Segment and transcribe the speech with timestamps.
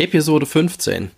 [0.00, 1.10] Episode 15.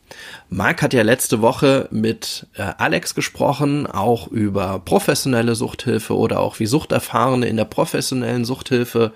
[0.48, 6.60] Marc hat ja letzte Woche mit äh, Alex gesprochen, auch über professionelle Suchthilfe oder auch
[6.60, 9.12] wie Suchterfahrene in der professionellen Suchthilfe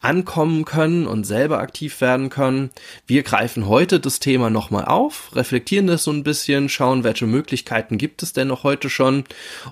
[0.00, 2.70] ankommen können und selber aktiv werden können.
[3.06, 7.98] Wir greifen heute das Thema nochmal auf, reflektieren das so ein bisschen, schauen, welche Möglichkeiten
[7.98, 9.22] gibt es denn noch heute schon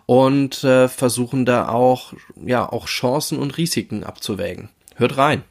[0.07, 2.12] und äh, versuchen da auch,
[2.46, 4.69] ja, auch Chancen und Risiken abzuwägen.
[4.95, 5.43] Hört rein.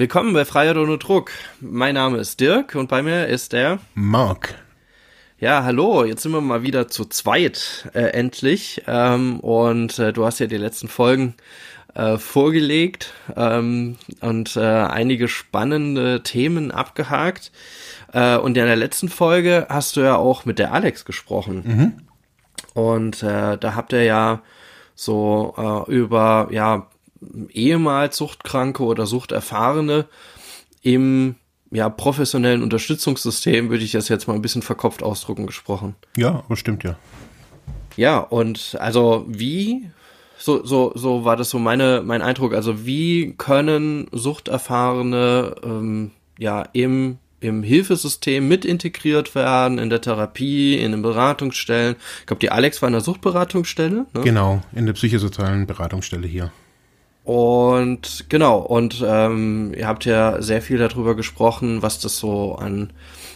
[0.00, 1.30] Willkommen bei Freiheit ohne Druck.
[1.60, 4.54] Mein Name ist Dirk und bei mir ist der Mark.
[5.38, 8.82] Ja, hallo, jetzt sind wir mal wieder zu zweit, äh, endlich.
[8.86, 11.34] Ähm, und äh, du hast ja die letzten Folgen
[11.94, 17.52] äh, vorgelegt ähm, und äh, einige spannende Themen abgehakt.
[18.14, 21.62] Äh, und in der letzten Folge hast du ja auch mit der Alex gesprochen.
[21.66, 21.92] Mhm.
[22.72, 24.40] Und äh, da habt ihr ja
[24.94, 26.86] so äh, über ja
[27.50, 30.06] ehemals Suchtkranke oder Suchterfahrene
[30.82, 31.36] im
[31.70, 35.94] ja, professionellen Unterstützungssystem, würde ich das jetzt mal ein bisschen verkopft ausdrücken, gesprochen.
[36.16, 36.96] Ja, das stimmt ja.
[37.96, 39.90] Ja, und also wie,
[40.38, 46.64] so, so, so war das so meine, mein Eindruck, also wie können Suchterfahrene ähm, ja
[46.72, 51.96] im im Hilfesystem mit integriert werden, in der Therapie, in den Beratungsstellen.
[52.20, 54.06] Ich glaube, die Alex war in der Suchtberatungsstelle.
[54.12, 54.20] Ne?
[54.22, 56.52] Genau, in der psychosozialen Beratungsstelle hier.
[57.24, 62.92] Und genau, und ähm, ihr habt ja sehr viel darüber gesprochen, was das so an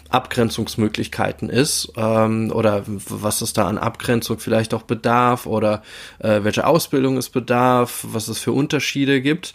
[0.09, 5.83] Abgrenzungsmöglichkeiten ist ähm, oder was es da an Abgrenzung vielleicht auch bedarf oder
[6.21, 9.55] äh, welche Ausbildung es bedarf, was es für Unterschiede gibt.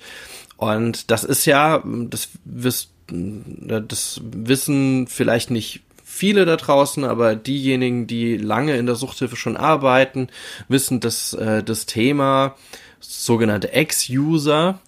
[0.57, 8.05] Und das ist ja, das, wisst, das wissen vielleicht nicht viele da draußen, aber diejenigen,
[8.05, 10.27] die lange in der Suchthilfe schon arbeiten,
[10.67, 12.55] wissen, dass äh, das Thema
[12.99, 14.79] sogenannte Ex-User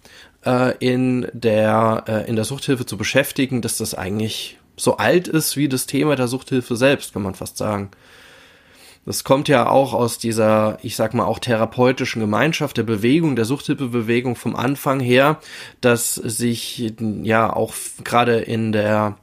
[0.46, 5.58] äh, in der äh, in der Suchthilfe zu beschäftigen, dass das eigentlich so alt ist
[5.58, 7.92] wie das Thema der Suchthilfe selbst, kann man fast sagen.
[9.06, 13.46] Das kommt ja auch aus dieser, ich sag mal, auch therapeutischen Gemeinschaft, der Bewegung, der
[13.46, 15.40] Suchthilfebewegung vom Anfang her,
[15.82, 17.74] dass sich ja auch
[18.04, 19.18] gerade in der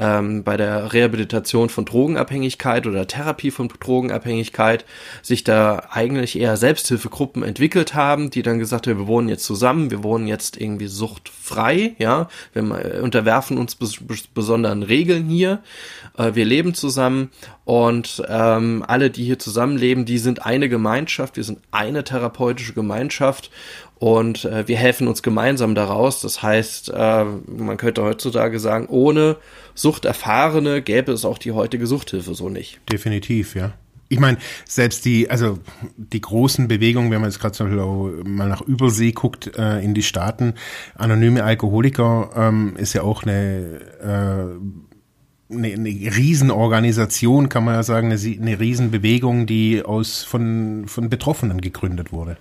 [0.00, 4.86] ähm, bei der Rehabilitation von Drogenabhängigkeit oder Therapie von Drogenabhängigkeit
[5.22, 9.90] sich da eigentlich eher Selbsthilfegruppen entwickelt haben, die dann gesagt haben, wir wohnen jetzt zusammen,
[9.90, 14.00] wir wohnen jetzt irgendwie suchtfrei, ja, wir unterwerfen uns bes
[14.32, 15.62] besonderen Regeln hier,
[16.16, 17.30] äh, wir leben zusammen
[17.66, 23.50] und ähm, alle, die hier zusammenleben, die sind eine Gemeinschaft, wir sind eine therapeutische Gemeinschaft
[24.00, 26.22] und äh, wir helfen uns gemeinsam daraus.
[26.22, 29.36] Das heißt, äh, man könnte heutzutage sagen, ohne
[29.74, 32.80] Suchterfahrene gäbe es auch die heutige Suchthilfe so nicht.
[32.90, 33.74] Definitiv, ja.
[34.08, 35.58] Ich meine, selbst die, also
[35.98, 37.64] die großen Bewegungen, wenn man jetzt gerade so
[38.24, 40.54] mal nach Übersee guckt, äh, in die Staaten,
[40.94, 48.10] anonyme Alkoholiker ähm, ist ja auch eine, äh, eine, eine Riesenorganisation, kann man ja sagen,
[48.10, 52.38] eine, eine Riesenbewegung, die aus von, von Betroffenen gegründet wurde.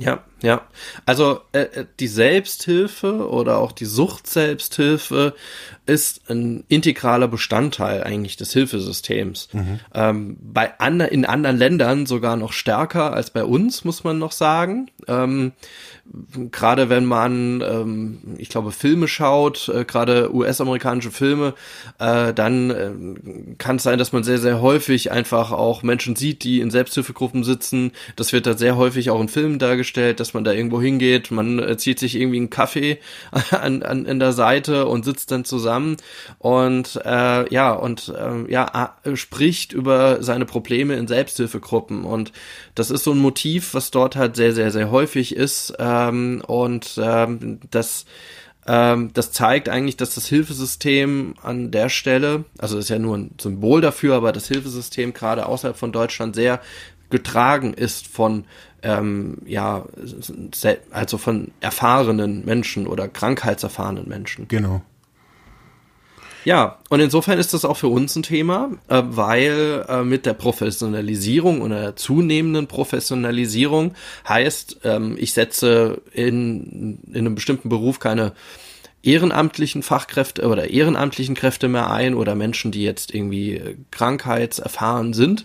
[0.00, 0.62] Ja, ja.
[1.06, 5.34] Also äh, äh, die Selbsthilfe oder auch die Sucht-Selbsthilfe
[5.86, 9.48] ist ein integraler Bestandteil eigentlich des Hilfesystems.
[9.52, 9.80] Mhm.
[9.94, 14.32] Ähm, bei an, in anderen Ländern sogar noch stärker als bei uns, muss man noch
[14.32, 14.90] sagen.
[15.08, 15.52] Ähm,
[16.50, 21.54] gerade wenn man, ähm, ich glaube, Filme schaut, äh, gerade US-amerikanische Filme,
[21.98, 26.44] äh, dann äh, kann es sein, dass man sehr, sehr häufig einfach auch Menschen sieht,
[26.44, 27.92] die in Selbsthilfegruppen sitzen.
[28.16, 31.58] Das wird da sehr häufig auch in Filmen dargestellt, dass man da irgendwo hingeht, man
[31.58, 32.98] äh, zieht sich irgendwie einen Kaffee
[33.50, 35.96] an, an, in der Seite und sitzt dann zusammen
[36.38, 42.04] und äh, ja, und äh, ja, spricht über seine Probleme in Selbsthilfegruppen.
[42.04, 42.32] Und
[42.74, 45.74] das ist so ein Motiv, was dort halt sehr, sehr, sehr häufig ist.
[45.78, 48.04] Ähm, und ähm, das
[48.66, 53.16] ähm, das zeigt eigentlich, dass das Hilfesystem an der Stelle, also das ist ja nur
[53.16, 56.60] ein Symbol dafür, aber das Hilfesystem gerade außerhalb von Deutschland sehr
[57.10, 58.44] getragen ist von
[58.82, 59.84] ähm, ja
[60.90, 64.48] also von erfahrenen Menschen oder krankheitserfahrenen Menschen.
[64.48, 64.82] Genau.
[66.44, 70.34] Ja, und insofern ist das auch für uns ein Thema, äh, weil äh, mit der
[70.34, 73.94] Professionalisierung oder der zunehmenden Professionalisierung
[74.26, 78.32] heißt, ähm, ich setze in, in einem bestimmten Beruf keine
[79.02, 85.44] ehrenamtlichen Fachkräfte oder ehrenamtlichen Kräfte mehr ein oder Menschen, die jetzt irgendwie krankheitserfahren sind,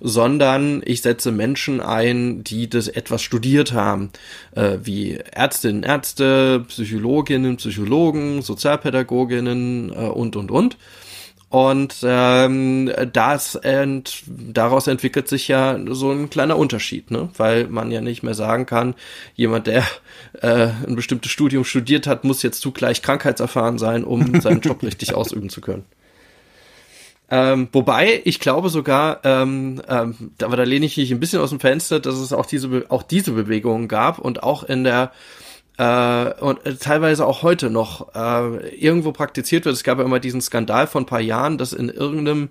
[0.00, 4.10] sondern ich setze Menschen ein, die das etwas studiert haben,
[4.54, 10.76] äh, wie Ärztinnen, Ärzte, Psychologinnen, Psychologen, Sozialpädagoginnen äh, und, und, und.
[11.50, 17.30] Und ähm, das ent, daraus entwickelt sich ja so ein kleiner Unterschied, ne?
[17.38, 18.94] weil man ja nicht mehr sagen kann,
[19.34, 19.82] jemand, der
[20.42, 25.14] äh, ein bestimmtes Studium studiert hat, muss jetzt zugleich krankheitserfahren sein, um seinen Job richtig
[25.14, 25.86] ausüben zu können.
[27.30, 31.50] Ähm, wobei, ich glaube sogar, ähm, ähm, aber da lehne ich mich ein bisschen aus
[31.50, 35.12] dem Fenster, dass es auch diese, auch diese Bewegungen gab und auch in der
[35.76, 39.74] äh, und äh, teilweise auch heute noch äh, irgendwo praktiziert wird.
[39.74, 42.48] Es gab ja immer diesen Skandal von ein paar Jahren, dass in irgendeinem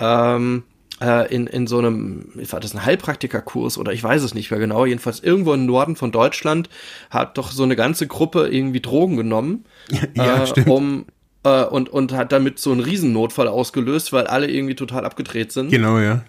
[0.00, 0.64] ähm,
[1.00, 4.58] äh, in, in so einem, war das ein Heilpraktikerkurs oder ich weiß es nicht mehr
[4.58, 6.68] genau, jedenfalls irgendwo im Norden von Deutschland
[7.10, 9.64] hat doch so eine ganze Gruppe irgendwie Drogen genommen,
[10.14, 11.06] ja, äh, um
[11.48, 15.70] äh, und, und hat damit so einen Riesennotfall ausgelöst, weil alle irgendwie total abgedreht sind.
[15.70, 16.22] Genau, ja.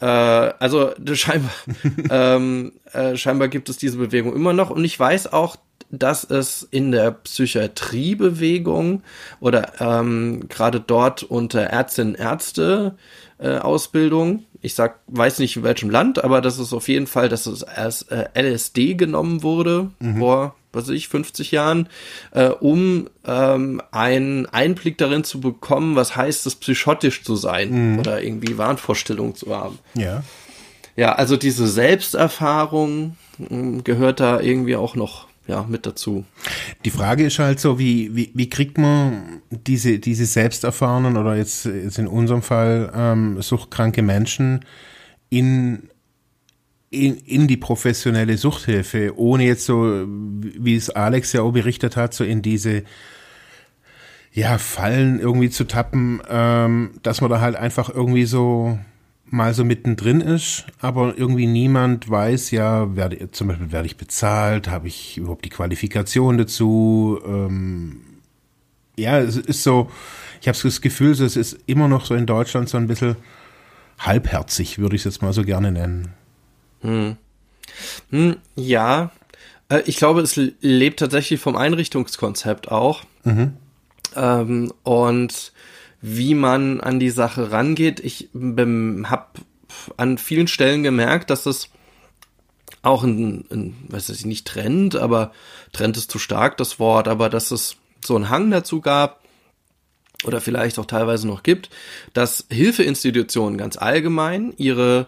[0.00, 0.06] Äh,
[0.58, 1.52] also scheinbar,
[2.10, 5.56] ähm, äh, scheinbar gibt es diese Bewegung immer noch und ich weiß auch,
[5.90, 9.02] dass es in der Psychiatriebewegung
[9.40, 12.96] oder ähm, gerade dort unter Ärztinnen Ärzte
[13.38, 17.28] äh, Ausbildung, ich sag, weiß nicht in welchem Land, aber das ist auf jeden Fall,
[17.28, 20.18] dass es als äh, LSD genommen wurde mhm.
[20.18, 21.88] vor was weiß ich, 50 Jahren,
[22.32, 27.98] äh, um ähm, einen Einblick darin zu bekommen, was heißt es, psychotisch zu sein mhm.
[27.98, 29.78] oder irgendwie Wahnvorstellungen zu haben.
[29.94, 30.22] Ja.
[30.96, 36.24] Ja, also diese Selbsterfahrung äh, gehört da irgendwie auch noch ja, mit dazu.
[36.84, 41.66] Die Frage ist halt so, wie, wie, wie kriegt man diese, diese selbsterfahrenen oder jetzt,
[41.66, 44.64] jetzt in unserem Fall ähm, suchtkranke Menschen
[45.28, 45.90] in
[46.94, 52.14] in, in die professionelle Suchthilfe, ohne jetzt so, wie es Alex ja auch berichtet hat,
[52.14, 52.84] so in diese
[54.32, 58.78] ja, Fallen irgendwie zu tappen, ähm, dass man da halt einfach irgendwie so
[59.26, 64.68] mal so mittendrin ist, aber irgendwie niemand weiß, ja, werde, zum Beispiel werde ich bezahlt,
[64.68, 68.00] habe ich überhaupt die Qualifikation dazu, ähm,
[68.96, 69.90] ja, es ist so,
[70.40, 73.16] ich habe das Gefühl, es ist immer noch so in Deutschland so ein bisschen
[73.98, 76.12] halbherzig, würde ich es jetzt mal so gerne nennen.
[76.84, 77.16] Hm.
[78.10, 79.10] Hm, ja,
[79.68, 83.02] äh, ich glaube, es lebt tatsächlich vom Einrichtungskonzept auch.
[83.24, 83.54] Mhm.
[84.14, 85.52] Ähm, und
[86.00, 87.98] wie man an die Sache rangeht.
[88.00, 89.26] Ich habe
[89.96, 91.70] an vielen Stellen gemerkt, dass es
[92.82, 95.32] auch ein, ein weiß ich nicht Trend, aber
[95.72, 99.22] Trend ist zu stark das Wort, aber dass es so einen Hang dazu gab
[100.24, 101.70] oder vielleicht auch teilweise noch gibt,
[102.12, 105.06] dass Hilfeinstitutionen ganz allgemein ihre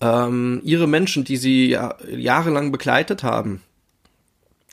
[0.00, 3.62] ähm, ihre Menschen, die sie ja, jahrelang begleitet haben,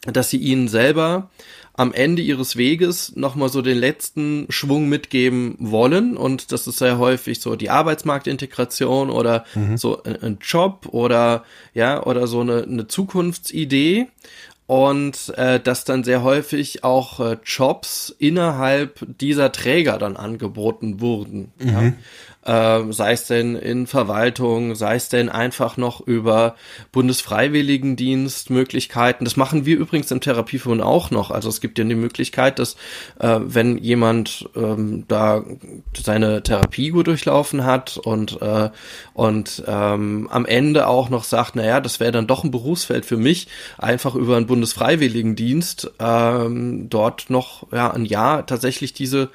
[0.06, 1.30] dass sie ihnen selber
[1.78, 6.16] am Ende ihres Weges nochmal so den letzten Schwung mitgeben wollen.
[6.16, 9.78] Und das ist sehr häufig so die Arbeitsmarktintegration oder mhm.
[9.78, 11.44] so ein, Job oder
[11.74, 14.08] ja, oder so eine, eine Zukunftsidee.
[14.68, 21.52] Und äh, dass dann sehr häufig auch äh, Jobs innerhalb dieser Träger dann angeboten wurden.
[21.60, 21.70] Mhm.
[21.70, 21.94] Ja?
[22.46, 26.56] Äh, sei es denn in Verwaltung, sei es denn einfach noch über
[26.92, 29.26] Bundesfreiwilligendienst Möglichkeiten.
[29.26, 31.32] Das machen wir übrigens im Therapiefonds auch noch.
[31.32, 32.76] Also es gibt ja die Möglichkeit, dass
[33.20, 35.44] äh, wenn jemand ähm, da
[35.96, 38.70] seine Therapie gut durchlaufen hat und äh,
[39.14, 43.18] und ähm, am Ende auch noch sagt, naja, das wäre dann doch ein Berufsfeld für
[43.18, 43.48] mich,
[43.78, 49.30] einfach über einen Bundesfreiwilligendienst ähm, dort noch ja ein Jahr tatsächlich diese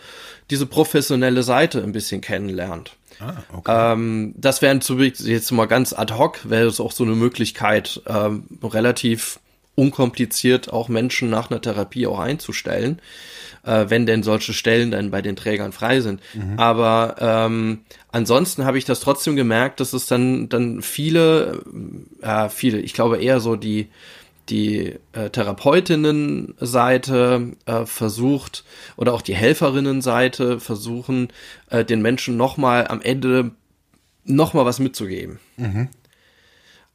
[0.50, 2.96] diese professionelle Seite ein bisschen kennenlernt.
[3.20, 3.92] Ah, okay.
[3.92, 8.44] ähm, das wären jetzt mal ganz ad hoc, wäre es auch so eine Möglichkeit, ähm,
[8.62, 9.40] relativ
[9.74, 13.00] unkompliziert auch Menschen nach einer Therapie auch einzustellen,
[13.64, 16.20] äh, wenn denn solche Stellen dann bei den Trägern frei sind.
[16.34, 16.58] Mhm.
[16.58, 17.80] Aber ähm,
[18.10, 21.62] ansonsten habe ich das trotzdem gemerkt, dass es dann dann viele,
[22.20, 23.88] äh, viele, ich glaube eher so die
[24.50, 28.64] die äh, Therapeutinnenseite äh, versucht
[28.96, 31.28] oder auch die Helferinnenseite versuchen,
[31.70, 33.52] äh, den Menschen nochmal am Ende
[34.24, 35.38] nochmal was mitzugeben.
[35.56, 35.88] Mhm.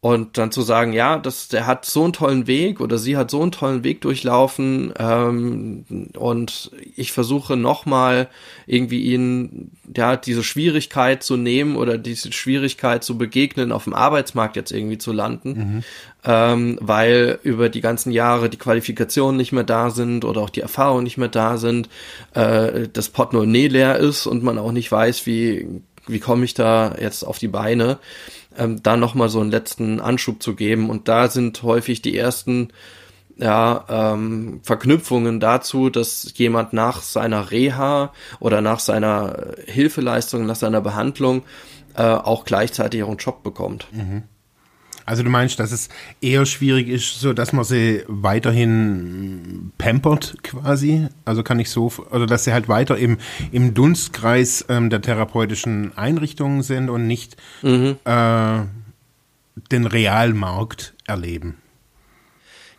[0.05, 3.31] Und dann zu sagen, ja, das, der hat so einen tollen Weg oder sie hat
[3.31, 5.83] so einen tollen Weg durchlaufen ähm,
[6.15, 8.27] und ich versuche nochmal
[8.67, 14.55] irgendwie ihnen ja diese Schwierigkeit zu nehmen oder diese Schwierigkeit zu begegnen, auf dem Arbeitsmarkt
[14.55, 15.83] jetzt irgendwie zu landen, mhm.
[16.23, 20.61] ähm, weil über die ganzen Jahre die Qualifikationen nicht mehr da sind oder auch die
[20.61, 21.89] Erfahrungen nicht mehr da sind,
[22.35, 26.95] äh, das Portemonnaie leer ist und man auch nicht weiß, wie wie komme ich da
[26.99, 27.99] jetzt auf die Beine
[28.57, 30.89] ähm, da nochmal so einen letzten Anschub zu geben.
[30.89, 32.69] Und da sind häufig die ersten
[33.37, 40.81] ja, ähm, Verknüpfungen dazu, dass jemand nach seiner Reha oder nach seiner Hilfeleistung, nach seiner
[40.81, 41.43] Behandlung
[41.95, 43.87] äh, auch gleichzeitig auch einen Job bekommt.
[43.91, 44.23] Mhm.
[45.05, 51.07] Also du meinst, dass es eher schwierig ist, so dass man sie weiterhin pampert quasi?
[51.25, 53.17] Also kann ich so, also dass sie halt weiter im,
[53.51, 57.97] im Dunstkreis ähm, der therapeutischen Einrichtungen sind und nicht mhm.
[58.05, 58.61] äh,
[59.71, 61.57] den Realmarkt erleben.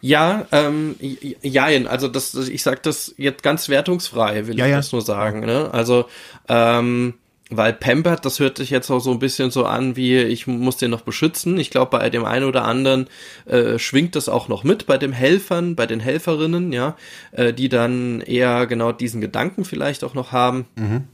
[0.01, 0.97] Ja, ähm,
[1.43, 4.77] jein, also das, ich sag das jetzt ganz wertungsfrei, will ja, ich ja.
[4.77, 5.41] das nur sagen.
[5.41, 5.71] Ne?
[5.73, 6.07] Also
[6.49, 7.15] ähm,
[7.51, 10.79] weil Pampert, das hört sich jetzt auch so ein bisschen so an, wie ich muss
[10.79, 11.59] den noch beschützen.
[11.59, 13.07] Ich glaube, bei dem einen oder anderen
[13.47, 16.97] äh, schwingt das auch noch mit, bei den Helfern, bei den Helferinnen, ja,
[17.33, 20.67] äh, die dann eher genau diesen Gedanken vielleicht auch noch haben.
[20.75, 21.05] Mhm.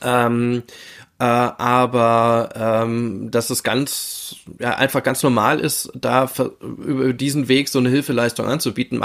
[0.00, 0.62] Ähm,
[1.22, 6.28] äh, aber ähm, dass es ganz ja, einfach ganz normal ist, da
[6.60, 9.00] über diesen Weg so eine Hilfeleistung anzubieten.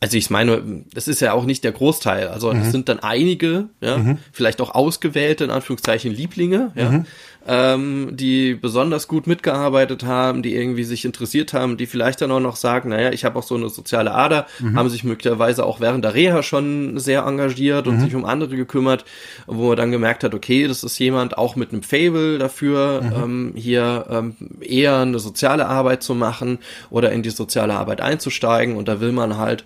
[0.00, 2.28] Also ich meine, das ist ja auch nicht der Großteil.
[2.28, 2.70] Also es mhm.
[2.72, 4.18] sind dann einige, ja, mhm.
[4.32, 7.06] vielleicht auch ausgewählte in Anführungszeichen Lieblinge, ja, mhm
[7.46, 12.40] ähm, die besonders gut mitgearbeitet haben, die irgendwie sich interessiert haben, die vielleicht dann auch
[12.40, 14.76] noch sagen, naja, ich habe auch so eine soziale Ader, mhm.
[14.76, 18.00] haben sich möglicherweise auch während der Reha schon sehr engagiert und mhm.
[18.00, 19.04] sich um andere gekümmert,
[19.46, 23.12] wo er dann gemerkt hat, okay, das ist jemand auch mit einem Fable dafür, mhm.
[23.22, 26.58] ähm, hier ähm, eher eine soziale Arbeit zu machen
[26.90, 29.64] oder in die soziale Arbeit einzusteigen und da will man halt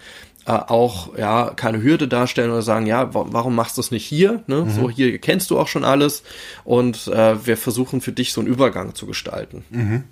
[0.50, 4.42] äh, auch ja keine Hürde darstellen oder sagen, ja, warum machst du es nicht hier?
[4.48, 4.62] Ne?
[4.62, 4.70] Mhm.
[4.70, 6.24] So hier kennst du auch schon alles
[6.64, 9.64] und äh, wir versuchen für dich so einen Übergang zu gestalten.
[9.70, 10.04] Mhm.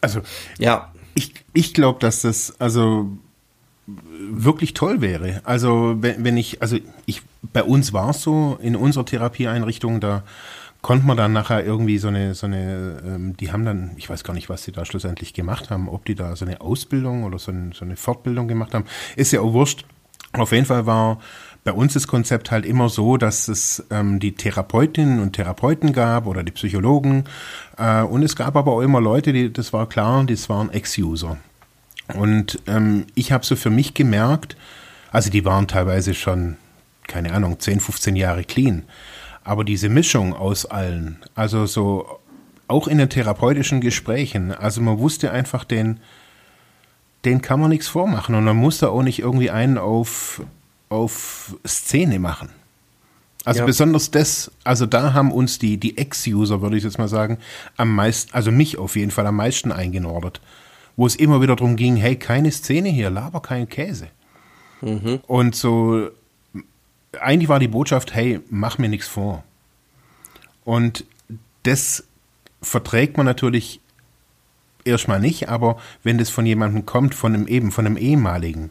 [0.00, 0.20] Also
[0.58, 3.10] ja, ich ich glaube, dass das also
[3.86, 5.42] wirklich toll wäre.
[5.44, 7.20] Also wenn, wenn ich also ich
[7.52, 10.22] bei uns war es so in unserer Therapieeinrichtung da
[10.82, 14.24] konnte man dann nachher irgendwie so eine, so eine, ähm, die haben dann, ich weiß
[14.24, 17.38] gar nicht, was die da schlussendlich gemacht haben, ob die da so eine Ausbildung oder
[17.38, 19.84] so, ein, so eine Fortbildung gemacht haben, ist ja auch wurscht.
[20.32, 21.18] Auf jeden Fall war
[21.64, 26.26] bei uns das Konzept halt immer so, dass es ähm, die Therapeutinnen und Therapeuten gab
[26.26, 27.24] oder die Psychologen
[27.76, 31.36] äh, und es gab aber auch immer Leute, die, das war klar, das waren Ex-User.
[32.14, 34.56] Und ähm, ich habe so für mich gemerkt,
[35.12, 36.56] also die waren teilweise schon,
[37.06, 38.84] keine Ahnung, 10, 15 Jahre clean.
[39.44, 42.20] Aber diese Mischung aus allen, also so
[42.68, 46.00] auch in den therapeutischen Gesprächen, also man wusste einfach, den,
[47.24, 50.42] den kann man nichts vormachen und man muss da auch nicht irgendwie einen auf,
[50.88, 52.50] auf Szene machen.
[53.44, 53.66] Also ja.
[53.66, 57.38] besonders das, also da haben uns die, die Ex-User, würde ich jetzt mal sagen,
[57.76, 60.40] am meisten, also mich auf jeden Fall am meisten eingenordet.
[60.96, 64.08] Wo es immer wieder darum ging, hey, keine Szene hier, laber kein Käse.
[64.82, 65.20] Mhm.
[65.26, 66.10] Und so
[67.18, 69.44] eigentlich war die Botschaft, hey, mach mir nichts vor.
[70.64, 71.04] Und
[71.62, 72.04] das
[72.62, 73.80] verträgt man natürlich
[74.84, 78.70] erstmal nicht, aber wenn das von jemandem kommt, von einem eben, von einem ehemaligen,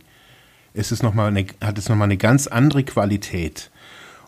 [0.74, 3.72] ist es noch mal eine, hat es nochmal eine ganz andere Qualität.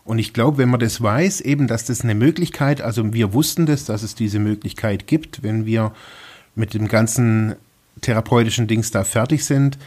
[0.04, 3.66] Und ich glaube, wenn man das weiß, eben, dass das eine Möglichkeit, also wir wussten
[3.66, 5.92] das, dass es diese Möglichkeit gibt, wenn wir
[6.56, 7.54] mit dem ganzen
[8.00, 9.78] therapeutischen Dings da fertig sind,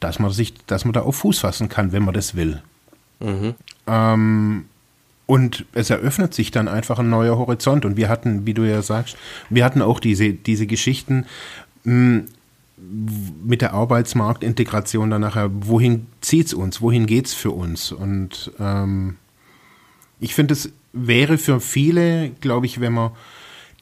[0.00, 2.62] dass man sich, dass man da auf Fuß fassen kann, wenn man das will.
[3.20, 3.54] Mhm.
[3.86, 4.64] Ähm,
[5.26, 7.84] und es eröffnet sich dann einfach ein neuer Horizont.
[7.84, 9.16] Und wir hatten, wie du ja sagst,
[9.48, 11.26] wir hatten auch diese, diese Geschichten
[11.84, 12.26] hm,
[13.44, 15.50] mit der Arbeitsmarktintegration dann nachher.
[15.52, 16.80] Wohin zieht es uns?
[16.80, 17.92] Wohin geht es für uns?
[17.92, 19.18] Und ähm,
[20.18, 23.12] ich finde, es wäre für viele, glaube ich, wenn man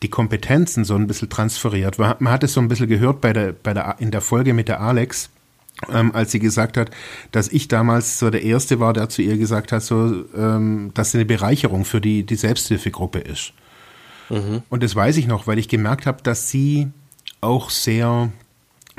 [0.02, 1.98] die Kompetenzen so ein bisschen transferiert.
[1.98, 4.68] Man hat es so ein bisschen gehört bei der, bei der, in der Folge mit
[4.68, 5.30] der Alex,
[5.92, 6.90] ähm, als sie gesagt hat,
[7.32, 11.12] dass ich damals so der Erste war, der zu ihr gesagt hat, so, ähm, dass
[11.12, 13.52] sie eine Bereicherung für die, die Selbsthilfegruppe ist.
[14.28, 14.62] Mhm.
[14.68, 16.88] Und das weiß ich noch, weil ich gemerkt habe, dass sie
[17.40, 18.30] auch sehr,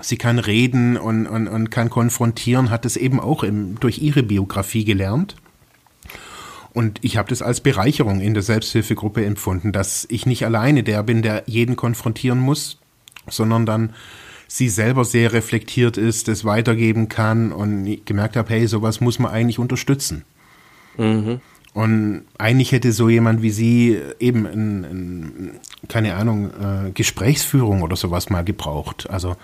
[0.02, 4.24] sie kann reden und, und, und kann konfrontieren, hat es eben auch im, durch ihre
[4.24, 5.36] Biografie gelernt.
[6.74, 11.04] Und ich habe das als Bereicherung in der Selbsthilfegruppe empfunden, dass ich nicht alleine der
[11.04, 12.78] bin, der jeden konfrontieren muss,
[13.28, 13.94] sondern dann
[14.50, 19.32] sie selber sehr reflektiert ist, das weitergeben kann und gemerkt habe, hey, sowas muss man
[19.32, 20.26] eigentlich unterstützen.
[20.98, 21.40] Mhm.
[21.74, 25.52] Und eigentlich hätte so jemand wie sie eben, ein, ein,
[25.88, 29.08] keine Ahnung, äh, Gesprächsführung oder sowas mal gebraucht.
[29.10, 29.38] Also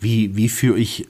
[0.00, 1.06] wie, wie führe ich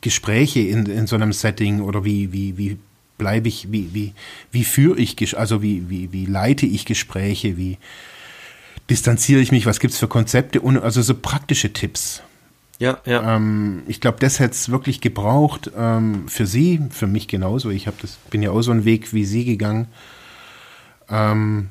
[0.00, 2.78] Gespräche in, in so einem Setting oder wie, wie, wie
[3.18, 4.14] bleibe ich, wie, wie,
[4.52, 7.78] wie führe ich, also wie, wie, wie leite ich Gespräche, wie
[8.88, 12.22] distanziere ich mich, was gibt es für Konzepte und also so praktische Tipps.
[12.80, 13.36] Ja, ja.
[13.36, 17.68] Ähm, ich glaube, das hätte es wirklich gebraucht ähm, für Sie, für mich genauso.
[17.68, 19.86] Ich habe das, bin ja auch so einen Weg wie Sie gegangen.
[21.10, 21.68] Ähm,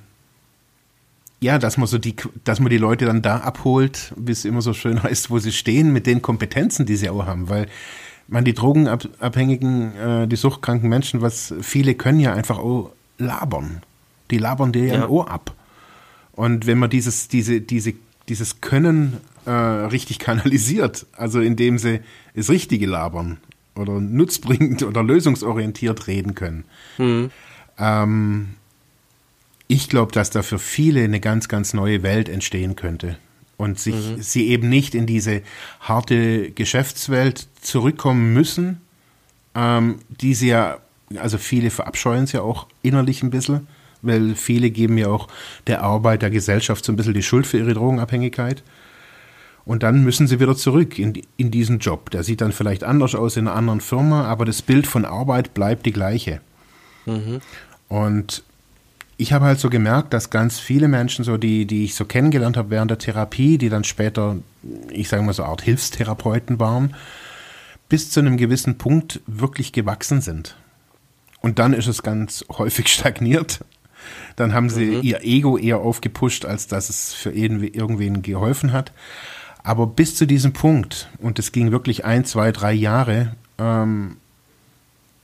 [1.39, 4.61] ja, dass man so die, dass man die Leute dann da abholt, wie es immer
[4.61, 7.67] so schön heißt, wo sie stehen, mit den Kompetenzen, die sie auch haben, weil
[8.27, 13.81] man die drogenabhängigen, äh, die suchtkranken Menschen, was viele können ja einfach auch labern.
[14.29, 15.55] Die labern dir ja ein Ohr ab.
[16.33, 17.95] Und wenn man dieses, diese, diese,
[18.27, 19.17] dieses Können
[19.49, 22.01] äh, richtig kanalisiert, also indem sie
[22.35, 23.37] das Richtige labern
[23.75, 26.65] oder nutzbringend oder lösungsorientiert reden können.
[26.99, 27.31] Mhm.
[27.79, 28.49] Ähm,
[29.67, 33.17] ich glaube, dass da für viele eine ganz, ganz neue Welt entstehen könnte
[33.57, 34.21] und sich mhm.
[34.21, 35.41] sie eben nicht in diese
[35.79, 38.81] harte Geschäftswelt zurückkommen müssen,
[39.55, 40.77] ähm, die sie ja,
[41.15, 43.67] also viele verabscheuen es ja auch innerlich ein bisschen,
[44.03, 45.27] weil viele geben ja auch
[45.65, 48.61] der Arbeit, der Gesellschaft so ein bisschen die Schuld für ihre Drogenabhängigkeit.
[49.69, 52.09] Und dann müssen sie wieder zurück in, in diesen Job.
[52.09, 55.53] Der sieht dann vielleicht anders aus in einer anderen Firma, aber das Bild von Arbeit
[55.53, 56.41] bleibt die gleiche.
[57.05, 57.39] Mhm.
[57.87, 58.41] Und
[59.17, 62.57] ich habe halt so gemerkt, dass ganz viele Menschen, so die, die ich so kennengelernt
[62.57, 64.37] habe während der Therapie, die dann später,
[64.89, 66.95] ich sage mal so Art Hilfstherapeuten waren,
[67.89, 70.55] bis zu einem gewissen Punkt wirklich gewachsen sind.
[71.41, 73.59] Und dann ist es ganz häufig stagniert.
[74.35, 75.03] Dann haben sie mhm.
[75.03, 78.93] ihr Ego eher aufgepusht, als dass es für irgendwen geholfen hat.
[79.63, 84.17] Aber bis zu diesem Punkt, und es ging wirklich ein, zwei, drei Jahre, ähm,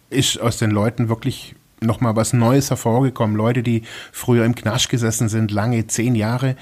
[0.10, 3.36] ist aus den Leuten wirklich nochmal was Neues hervorgekommen.
[3.36, 6.56] Leute, die früher im Knasch gesessen sind, lange, zehn Jahre,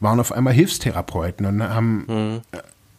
[0.00, 2.40] waren auf einmal Hilfstherapeuten und haben, mhm.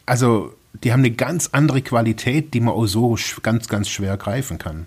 [0.05, 4.57] also, die haben eine ganz andere Qualität, die man auch so ganz, ganz schwer greifen
[4.57, 4.85] kann.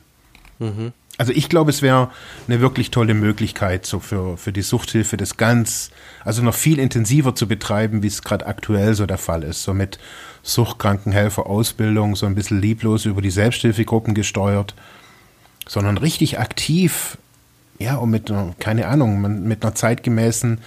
[0.59, 0.93] Mhm.
[1.19, 2.11] Also ich glaube, es wäre
[2.49, 5.91] eine wirklich tolle Möglichkeit so für, für die Suchthilfe, das ganz,
[6.25, 9.63] also noch viel intensiver zu betreiben, wie es gerade aktuell so der Fall ist.
[9.63, 9.99] So mit
[10.43, 14.75] Suchtkrankenhelfer, Ausbildung, so ein bisschen lieblos über die Selbsthilfegruppen gesteuert
[15.69, 17.19] sondern richtig aktiv,
[17.79, 20.59] ja, und mit, keine Ahnung, mit einer zeitgemäßen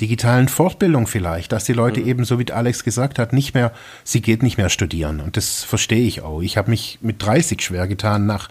[0.00, 2.08] digitalen Fortbildung vielleicht, dass die Leute mhm.
[2.08, 3.72] eben, so wie Alex gesagt hat, nicht mehr,
[4.04, 5.20] sie geht nicht mehr studieren.
[5.20, 6.40] Und das verstehe ich auch.
[6.40, 8.48] Ich habe mich mit 30 schwer getan, nach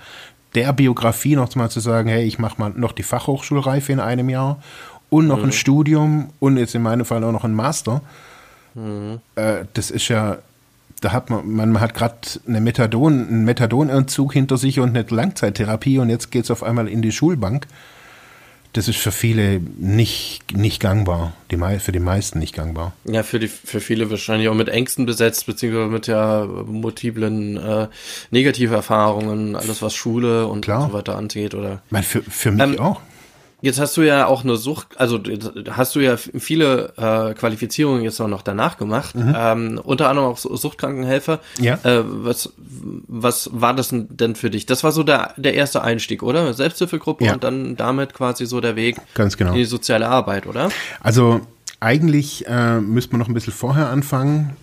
[0.55, 4.29] der Biografie noch mal zu sagen, hey, ich mache mal noch die Fachhochschulreife in einem
[4.29, 4.62] Jahr
[5.10, 5.46] und noch mhm.
[5.46, 8.01] ein Studium und jetzt in meinem Fall auch noch ein Master.
[8.75, 9.20] Mhm.
[9.36, 10.38] Äh, das ist ja
[11.01, 12.15] da hat man, man hat gerade
[12.48, 16.88] eine Methadon, einen Methadonentzug hinter sich und eine Langzeittherapie und jetzt geht es auf einmal
[16.88, 17.67] in die Schulbank.
[18.73, 22.93] Das ist für viele nicht, nicht gangbar, die, für die meisten nicht gangbar.
[23.03, 27.88] Ja, für, die, für viele wahrscheinlich auch mit Ängsten besetzt, beziehungsweise mit ja multiplen äh,
[28.29, 30.88] Negativerfahrungen, alles was Schule und, Klar.
[30.88, 31.53] so weiter angeht.
[31.53, 33.01] Oder, ich meine, für, für mich ähm, auch.
[33.62, 35.19] Jetzt hast du ja auch eine Sucht, also
[35.69, 39.36] hast du ja viele äh, Qualifizierungen jetzt auch noch danach gemacht, mhm.
[39.38, 41.39] ähm, unter anderem auch Suchtkrankenhelfer.
[41.60, 41.76] Ja.
[41.84, 44.65] Äh, was, was war das denn für dich?
[44.65, 46.54] Das war so der, der erste Einstieg, oder?
[46.54, 47.34] Selbsthilfegruppe ja.
[47.34, 49.52] und dann damit quasi so der Weg Ganz genau.
[49.52, 50.69] in die soziale Arbeit, oder?
[51.00, 51.41] Also
[51.80, 54.56] eigentlich äh, müsste man noch ein bisschen vorher anfangen.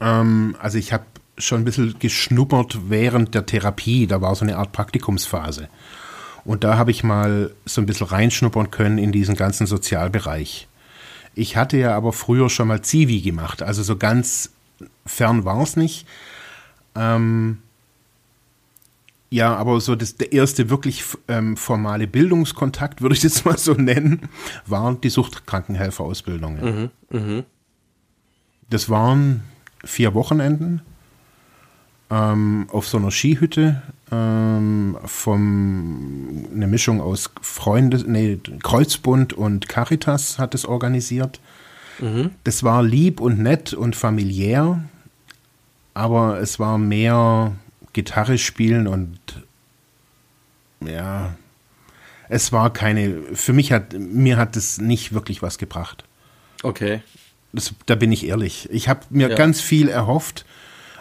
[0.00, 1.04] Ähm, also ich habe
[1.38, 5.68] schon ein bisschen geschnuppert während der Therapie, da war so eine Art Praktikumsphase.
[6.44, 10.68] Und da habe ich mal so ein bisschen reinschnuppern können in diesen ganzen Sozialbereich.
[11.34, 14.50] Ich hatte ja aber früher schon mal Zivi gemacht, also so ganz
[15.06, 16.06] fern war es nicht.
[16.94, 17.58] Ähm,
[19.30, 23.72] ja, aber so das, der erste wirklich ähm, formale Bildungskontakt, würde ich jetzt mal so
[23.72, 24.28] nennen,
[24.66, 26.90] waren die Suchtkrankenhelferausbildungen.
[27.10, 27.44] Mhm, mh.
[28.68, 29.42] Das waren
[29.84, 30.82] vier Wochenenden
[32.10, 40.38] ähm, auf so einer Skihütte ähm, vom eine Mischung aus Freunde, nee, Kreuzbund und Caritas
[40.38, 41.40] hat es organisiert.
[41.98, 42.30] Mhm.
[42.44, 44.84] Das war lieb und nett und familiär,
[45.94, 47.52] aber es war mehr
[47.92, 49.18] Gitarre spielen und
[50.84, 51.34] ja,
[52.28, 56.04] es war keine, für mich hat, mir hat es nicht wirklich was gebracht.
[56.62, 57.02] Okay.
[57.52, 58.68] Das, da bin ich ehrlich.
[58.70, 59.36] Ich habe mir ja.
[59.36, 60.44] ganz viel erhofft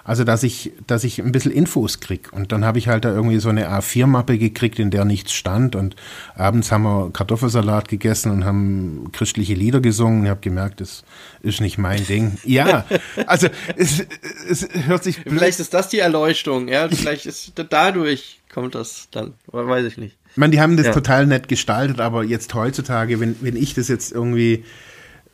[0.04, 2.30] also, dass ich, dass ich ein bisschen Infos krieg.
[2.32, 5.76] Und dann habe ich halt da irgendwie so eine A4-Mappe gekriegt, in der nichts stand.
[5.76, 5.96] Und
[6.36, 10.24] abends haben wir Kartoffelsalat gegessen und haben christliche Lieder gesungen.
[10.24, 11.04] Ich habe gemerkt, das
[11.42, 12.38] ist nicht mein Ding.
[12.44, 12.86] Ja,
[13.28, 14.06] also es,
[14.50, 15.22] es hört sich.
[15.26, 16.90] Vielleicht ist das die Erleuchtung, ja.
[16.90, 19.34] Vielleicht ist dadurch kommt das dann.
[19.48, 20.18] Weiß ich nicht.
[20.32, 20.94] Ich meine, die haben das ja.
[20.94, 24.64] total nett gestaltet, aber jetzt heutzutage, wenn, wenn ich das jetzt irgendwie,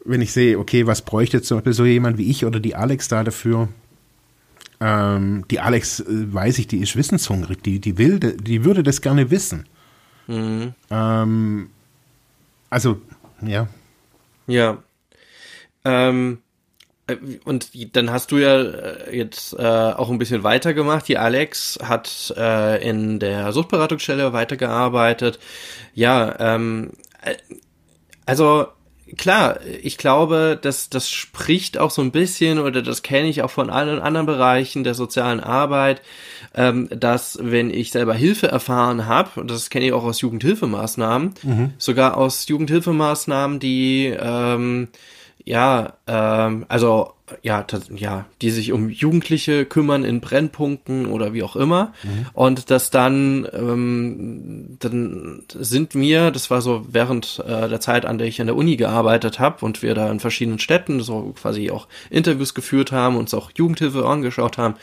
[0.06, 2.76] wenn ich sehe, okay, was bräuchte jetzt zum Beispiel so jemand wie ich oder die
[2.76, 3.70] Alex da dafür,
[4.80, 9.02] ähm, die Alex, äh, weiß ich, die ist wissenshungrig, die, die will, die würde das
[9.02, 9.68] gerne wissen.
[10.28, 10.74] Mhm.
[10.92, 11.70] Ähm,
[12.70, 13.02] also,
[13.42, 13.68] ja.
[14.46, 14.78] Ja.
[15.84, 16.40] Ähm,
[17.08, 21.08] äh, und dann hast du ja äh, jetzt äh, auch ein bisschen weitergemacht.
[21.08, 25.40] Die Alex hat äh, in der Suchtberatungsstelle weitergearbeitet.
[25.94, 26.92] Ja, ähm,
[28.26, 28.68] also
[29.16, 33.52] klar, ich glaube, dass das spricht auch so ein bisschen oder das kenne ich auch
[33.52, 36.02] von allen anderen Bereichen der sozialen Arbeit,
[36.54, 41.34] ähm, dass wenn ich selber Hilfe erfahren habe, und das kenne ich auch aus Jugendhilfemaßnahmen,
[41.44, 41.74] mhm.
[41.78, 44.90] sogar aus Jugendhilfemaßnahmen, die ähm,
[45.46, 51.58] ja, ähm, also ja, ja, die sich um Jugendliche kümmern in Brennpunkten oder wie auch
[51.58, 51.94] immer.
[52.04, 52.26] Mhm.
[52.34, 58.18] Und das dann, ähm, dann sind wir, das war so während äh, der Zeit, an
[58.18, 61.70] der ich an der Uni gearbeitet habe und wir da in verschiedenen Städten so quasi
[61.70, 64.76] auch Interviews geführt haben, uns auch Jugendhilfe angeschaut haben.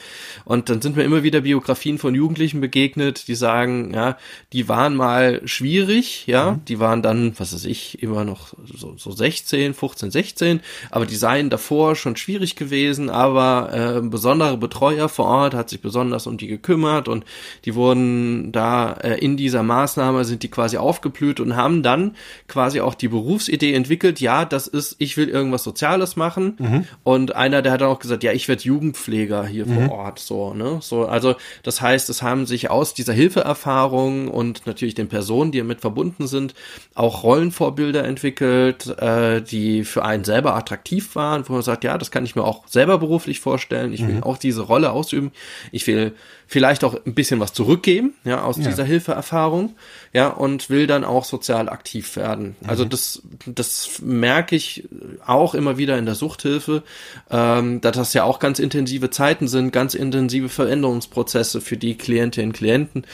[0.45, 4.19] Und dann sind mir immer wieder Biografien von Jugendlichen begegnet, die sagen, ja,
[4.53, 6.65] die waren mal schwierig, ja, mhm.
[6.67, 11.17] die waren dann, was weiß ich, immer noch so, so 16, 15, 16, aber die
[11.17, 16.27] seien davor schon schwierig schwierig gewesen, aber äh, besondere Betreuer vor Ort hat sich besonders
[16.27, 17.25] um die gekümmert und
[17.65, 22.17] die wurden da äh, in dieser Maßnahme sind die quasi aufgeblüht und haben dann
[22.49, 26.85] quasi auch die Berufsidee entwickelt, ja, das ist, ich will irgendwas Soziales machen mhm.
[27.05, 29.87] und einer, der hat dann auch gesagt, ja, ich werde Jugendpfleger hier mhm.
[29.87, 34.67] vor Ort, so, ne, so, also das heißt, es haben sich aus dieser Hilfeerfahrung und
[34.67, 36.55] natürlich den Personen, die damit verbunden sind,
[36.97, 42.11] auch Rollenvorbilder entwickelt, äh, die für einen selber attraktiv waren, wo man sagt, ja, das
[42.11, 43.93] kann kann ich mir auch selber beruflich vorstellen.
[43.93, 44.23] Ich will mhm.
[44.23, 45.31] auch diese Rolle ausüben.
[45.73, 46.15] Ich will
[46.47, 48.65] vielleicht auch ein bisschen was zurückgeben, ja, aus ja.
[48.65, 49.77] dieser Hilfeerfahrung,
[50.15, 52.57] ja, und will dann auch sozial aktiv werden.
[52.61, 52.71] Mhm.
[52.71, 54.89] Also das, das merke ich
[55.27, 56.83] auch immer wieder in der Suchthilfe,
[57.31, 62.51] ähm, dass das ja auch ganz intensive Zeiten sind, ganz intensive Veränderungsprozesse für die Klientinnen
[62.51, 63.07] und Klienten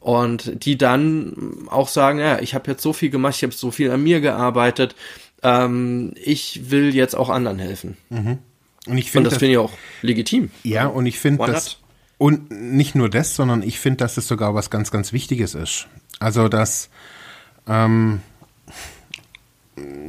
[0.00, 3.70] und die dann auch sagen, ja, ich habe jetzt so viel gemacht, ich habe so
[3.70, 4.96] viel an mir gearbeitet,
[5.44, 7.96] ähm, ich will jetzt auch anderen helfen.
[8.10, 8.38] Mhm.
[8.86, 9.72] Und ich finde das, das finde ich auch
[10.02, 10.50] legitim.
[10.62, 11.78] Ja, und ich finde das
[12.18, 15.86] und nicht nur das, sondern ich finde, dass es sogar was ganz, ganz Wichtiges ist.
[16.18, 16.88] Also dass
[17.66, 18.20] ähm,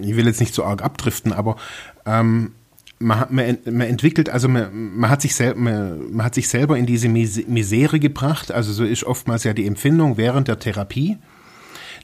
[0.01, 1.57] ich will jetzt nicht so arg abdriften, aber
[2.05, 2.53] ähm,
[2.99, 6.77] man, man, man, entwickelt, also man, man, hat sich sel man, man, hat sich selber
[6.77, 8.51] in diese Misere gebracht.
[8.51, 11.17] Also so ist oftmals ja die Empfindung während der Therapie.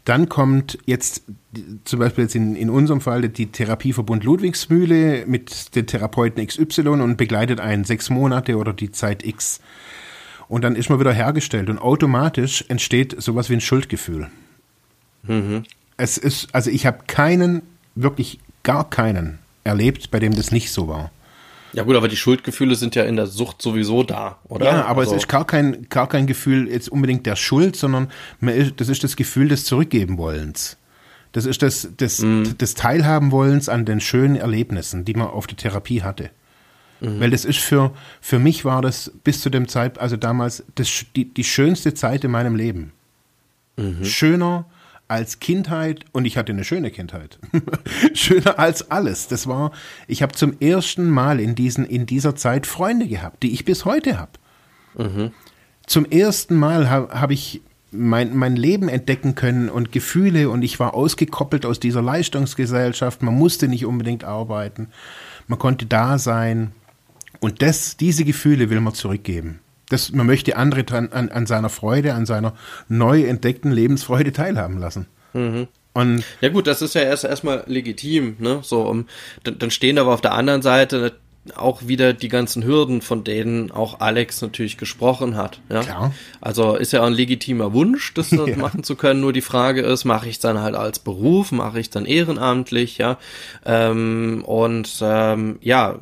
[0.05, 1.23] Dann kommt jetzt
[1.85, 7.15] zum Beispiel jetzt in, in unserem Fall die Therapieverbund Ludwigsmühle mit den Therapeuten XY und
[7.15, 9.61] begleitet einen sechs Monate oder die Zeit X.
[10.49, 14.29] Und dann ist man wieder hergestellt und automatisch entsteht sowas wie ein Schuldgefühl.
[15.23, 15.63] Mhm.
[15.95, 17.61] Es ist, also ich habe keinen,
[17.95, 21.11] wirklich gar keinen erlebt, bei dem das nicht so war.
[21.73, 24.65] Ja gut, aber die Schuldgefühle sind ja in der Sucht sowieso da, oder?
[24.65, 25.15] Ja, aber also.
[25.15, 28.09] es ist gar kein, gar kein Gefühl jetzt unbedingt der Schuld, sondern
[28.41, 30.77] ist, das ist das Gefühl des Zurückgeben wollens.
[31.31, 32.57] Das ist das, das, mhm.
[32.59, 36.29] des Teilhaben wollens an den schönen Erlebnissen, die man auf der Therapie hatte.
[37.01, 37.19] Mhm.
[37.19, 41.05] Weil das ist für, für mich war das bis zu dem Zeit, also damals, das,
[41.15, 42.93] die, die schönste Zeit in meinem Leben.
[43.77, 44.05] Mhm.
[44.05, 44.65] Schöner,
[45.07, 47.39] als Kindheit und ich hatte eine schöne Kindheit.
[48.13, 49.27] Schöner als alles.
[49.27, 49.71] Das war,
[50.07, 53.85] ich habe zum ersten Mal in, diesen, in dieser Zeit Freunde gehabt, die ich bis
[53.85, 54.31] heute habe.
[54.97, 55.31] Mhm.
[55.85, 57.61] Zum ersten Mal habe hab ich
[57.91, 63.21] mein, mein Leben entdecken können und Gefühle und ich war ausgekoppelt aus dieser Leistungsgesellschaft.
[63.21, 64.87] Man musste nicht unbedingt arbeiten.
[65.47, 66.71] Man konnte da sein.
[67.39, 69.59] Und das, diese Gefühle will man zurückgeben.
[69.93, 72.53] Das, man möchte andere dran, an, an seiner Freude, an seiner
[72.89, 75.05] neu entdeckten Lebensfreude teilhaben lassen.
[75.33, 75.67] Mhm.
[75.93, 78.61] Und ja gut, das ist ja erst erstmal legitim, ne?
[78.63, 79.05] So, um,
[79.43, 81.13] dann, dann stehen aber auf der anderen Seite
[81.55, 85.59] auch wieder die ganzen Hürden, von denen auch Alex natürlich gesprochen hat.
[85.69, 85.81] Ja?
[85.81, 86.13] Klar.
[86.39, 88.55] Also ist ja ein legitimer Wunsch, das ja.
[88.55, 89.19] machen zu können.
[89.19, 92.97] Nur die Frage ist, mache ich es dann halt als Beruf, mache ich dann ehrenamtlich,
[92.97, 93.17] ja?
[93.65, 95.99] Ähm, und ähm, ja,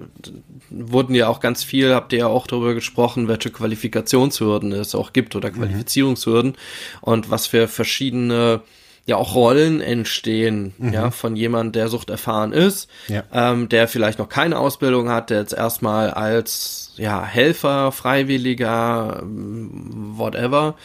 [0.70, 5.12] wurden ja auch ganz viel, habt ihr ja auch darüber gesprochen, welche Qualifikationshürden es auch
[5.12, 5.50] gibt oder.
[5.52, 6.56] Qualifizierungshürden mhm.
[7.02, 8.62] und was für verschiedene
[9.06, 10.94] ja auch Rollen entstehen, mhm.
[10.94, 13.24] ja, von jemand, der Sucht erfahren ist, ja.
[13.34, 20.76] ähm, der vielleicht noch keine Ausbildung hat, der jetzt erstmal als ja Helfer, Freiwilliger, whatever,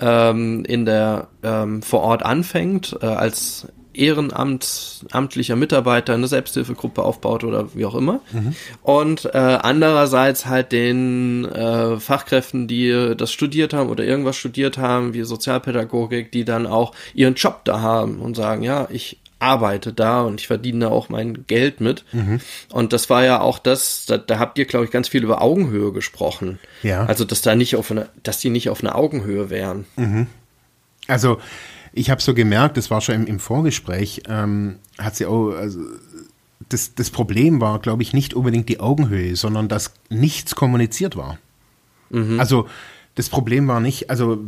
[0.00, 7.74] ähm, in der ähm, vor Ort anfängt, äh, als ehrenamtlicher Mitarbeiter eine Selbsthilfegruppe aufbaut oder
[7.74, 8.20] wie auch immer.
[8.32, 8.54] Mhm.
[8.82, 15.14] Und äh, andererseits halt den äh, Fachkräften, die das studiert haben oder irgendwas studiert haben,
[15.14, 20.22] wie Sozialpädagogik, die dann auch ihren Job da haben und sagen, ja, ich arbeite da
[20.22, 22.04] und ich verdiene da auch mein Geld mit.
[22.12, 22.40] Mhm.
[22.70, 25.42] Und das war ja auch das, da, da habt ihr, glaube ich, ganz viel über
[25.42, 26.58] Augenhöhe gesprochen.
[26.82, 27.04] Ja.
[27.04, 29.84] Also, dass da nicht auf eine, dass die nicht auf einer Augenhöhe wären.
[29.96, 30.26] Mhm.
[31.06, 31.38] Also,
[31.96, 35.80] ich habe so gemerkt, das war schon im, im Vorgespräch, ähm, hat sie auch, also,
[36.68, 41.38] das, das Problem war, glaube ich, nicht unbedingt die Augenhöhe, sondern dass nichts kommuniziert war.
[42.10, 42.40] Mhm.
[42.40, 42.66] Also
[43.14, 44.42] das Problem war nicht, also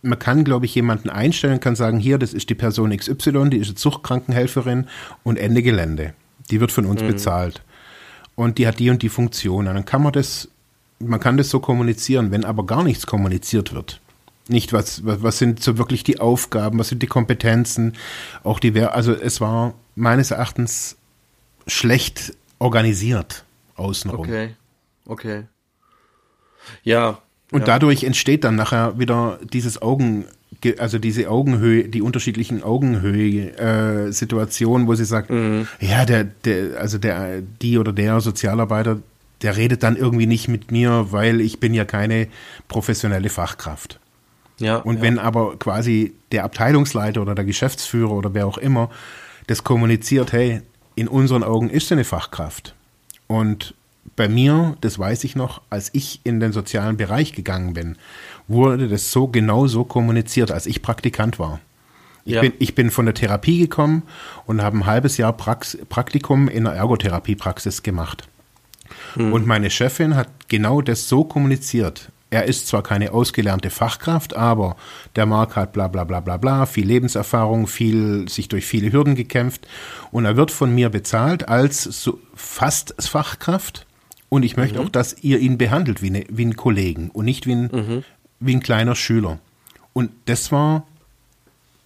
[0.00, 3.58] man kann, glaube ich, jemanden einstellen, kann sagen, hier, das ist die Person XY, die
[3.58, 4.86] ist eine Zuchtkrankenhelferin
[5.22, 6.14] und Ende Gelände.
[6.50, 7.08] Die wird von uns mhm.
[7.08, 7.62] bezahlt.
[8.36, 9.66] Und die hat die und die Funktion.
[9.66, 10.48] Und dann kann man das,
[10.98, 14.00] man kann das so kommunizieren, wenn aber gar nichts kommuniziert wird
[14.48, 17.94] nicht, was, was, was sind so wirklich die Aufgaben, was sind die Kompetenzen,
[18.44, 20.96] auch die, also es war meines Erachtens
[21.66, 23.44] schlecht organisiert.
[23.74, 24.20] außenrum.
[24.20, 24.54] Okay,
[25.06, 25.42] okay.
[26.82, 27.18] Ja.
[27.52, 27.66] Und ja.
[27.66, 30.24] dadurch entsteht dann nachher wieder dieses Augen,
[30.78, 35.66] also diese Augenhöhe, die unterschiedlichen Augenhöhe-Situationen, wo sie sagt, Mhm.
[35.80, 39.00] ja, der, der, also der, die oder der Sozialarbeiter,
[39.42, 42.28] der redet dann irgendwie nicht mit mir, weil ich bin ja keine
[42.68, 44.00] professionelle Fachkraft.
[44.58, 45.02] Ja, Und ja.
[45.02, 48.90] wenn aber quasi der Abteilungsleiter oder der Geschäftsführer oder wer auch immer
[49.46, 50.62] das kommuniziert, hey,
[50.94, 52.74] in unseren Augen ist sie eine Fachkraft.
[53.26, 53.74] Und
[54.16, 57.96] bei mir, das weiß ich noch, als ich in den sozialen Bereich gegangen bin,
[58.48, 61.60] wurde das so genau so kommuniziert, als ich Praktikant war.
[62.24, 62.40] Ich, Ja.
[62.40, 64.02] bin, ich bin von der Therapie gekommen
[64.46, 68.26] und habe ein halbes Jahr Prax Praktikum in einer Ergotherapiepraxis gemacht.
[69.16, 72.10] Und meine Chefin hat genau das so kommuniziert.
[72.36, 74.76] Er ist zwar keine ausgelernte Fachkraft, aber
[75.16, 79.14] der Mark hat bla bla bla bla bla, viel Lebenserfahrung, viel, sich durch viele Hürden
[79.14, 79.66] gekämpft
[80.10, 83.86] und er wird von mir bezahlt als so fast Fachkraft
[84.28, 87.46] und ich möchte auch, dass ihr ihn behandelt wie, eine, wie einen Kollegen und nicht
[87.46, 88.04] wie ein,
[88.38, 89.38] wie ein kleiner Schüler.
[89.94, 90.86] Und das war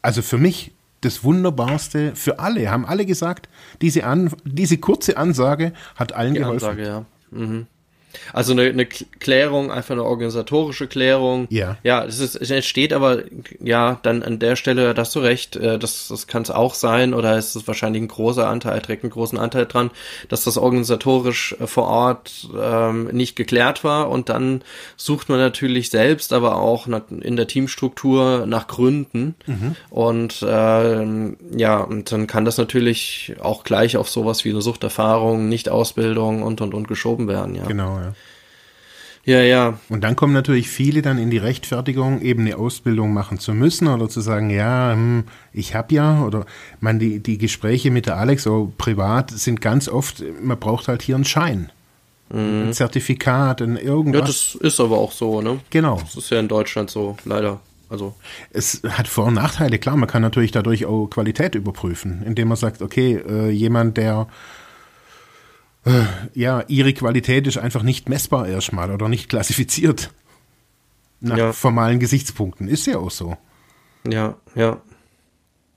[0.02, 3.48] also für mich das Wunderbarste für alle, haben alle gesagt,
[3.82, 6.70] diese, An diese kurze Ansage hat allen die geholfen.
[6.70, 7.04] Ansage, ja.
[7.30, 7.68] Mhm.
[8.32, 11.46] Also eine, eine Klärung, einfach eine organisatorische Klärung.
[11.50, 11.76] Ja.
[11.82, 13.22] Ja, es, ist, es entsteht aber,
[13.60, 16.74] ja, dann an der Stelle, da hast du recht, äh, das, das kann es auch
[16.74, 19.90] sein, oder ist es wahrscheinlich ein großer Anteil, trägt einen großen Anteil dran,
[20.28, 24.62] dass das organisatorisch äh, vor Ort ähm, nicht geklärt war und dann
[24.96, 29.34] sucht man natürlich selbst, aber auch in der Teamstruktur nach Gründen
[29.90, 35.48] und ähm, ja, und dann kann das natürlich auch gleich auf sowas wie eine Suchterfahrung,
[35.48, 37.64] Nicht-Ausbildung und und und geschoben werden, ja.
[37.64, 38.14] Genau, ja.
[39.26, 43.38] Ja, ja, Und dann kommen natürlich viele dann in die Rechtfertigung, eben eine Ausbildung machen
[43.38, 46.46] zu müssen oder zu sagen, ja, hm, ich habe ja, oder
[46.80, 51.02] man die, die Gespräche mit der Alex so privat sind ganz oft, man braucht halt
[51.02, 51.70] hier einen Schein.
[52.32, 54.26] Ein Zertifikat, ein Ja, irgendwas.
[54.26, 55.60] das ist aber auch so, ne?
[55.68, 55.98] genau.
[56.00, 57.60] Das ist ja in Deutschland so, leider.
[57.90, 58.14] Also,
[58.52, 62.56] Es hat Vor- und Nachteile, klar, man kann natürlich dadurch auch Qualität überprüfen, indem man
[62.56, 64.28] sagt, okay, äh, jemand, der
[66.34, 70.10] ja, ihre Qualität ist einfach nicht messbar erstmal oder nicht klassifiziert.
[71.20, 71.52] Nach Ja.
[71.52, 72.68] formalen Gesichtspunkten.
[72.68, 73.36] Ist ja auch so.
[74.08, 74.80] ja, ja.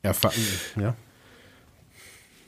[0.03, 0.13] Ja,
[0.79, 0.95] ja.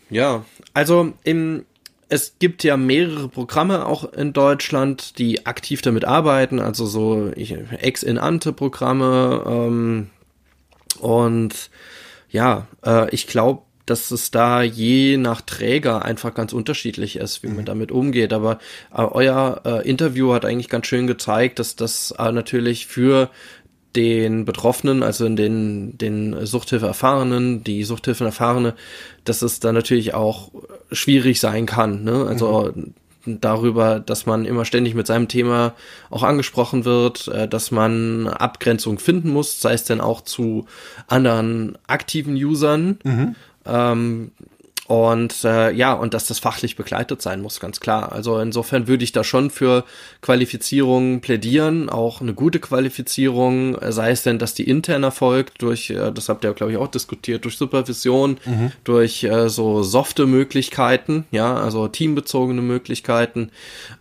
[0.09, 1.65] Ja, also im,
[2.09, 9.43] es gibt ja mehrere Programme auch in Deutschland, die aktiv damit arbeiten, also so Ex-in-Ante-Programme
[9.47, 10.09] ähm,
[10.99, 11.69] und
[12.29, 17.47] ja, äh, ich glaube, dass es da je nach Träger einfach ganz unterschiedlich ist, wie
[17.47, 18.33] man damit umgeht.
[18.33, 18.59] Aber
[18.93, 23.29] äh, euer äh, Interview hat eigentlich ganz schön gezeigt, dass das äh, natürlich für
[23.95, 28.73] den Betroffenen, also in den, den Suchthilfe-Erfahrenen, die Suchthilfen-Erfahrene,
[29.23, 30.51] dass es da natürlich auch
[30.91, 32.03] schwierig sein kann.
[32.03, 32.25] Ne?
[32.27, 32.73] Also
[33.25, 35.73] darüber, dass man immer ständig mit seinem Thema
[36.09, 40.65] auch angesprochen wird, äh, dass man Abgrenzung finden muss, sei es denn auch zu
[41.07, 42.99] anderen aktiven Usern.
[43.65, 44.31] Ähm,
[44.87, 48.11] und äh, ja, und dass das fachlich begleitet sein muss, ganz klar.
[48.11, 49.83] Also insofern würde ich da schon für
[50.21, 55.89] Qualifizierung plädieren, auch eine gute Qualifizierung, äh, sei es denn, dass die intern erfolgt, durch,
[55.89, 58.37] äh, das habt ihr, glaube ich, auch diskutiert, durch Supervision,
[58.83, 63.49] durch äh, so softe Möglichkeiten, ja, also teambezogene Möglichkeiten,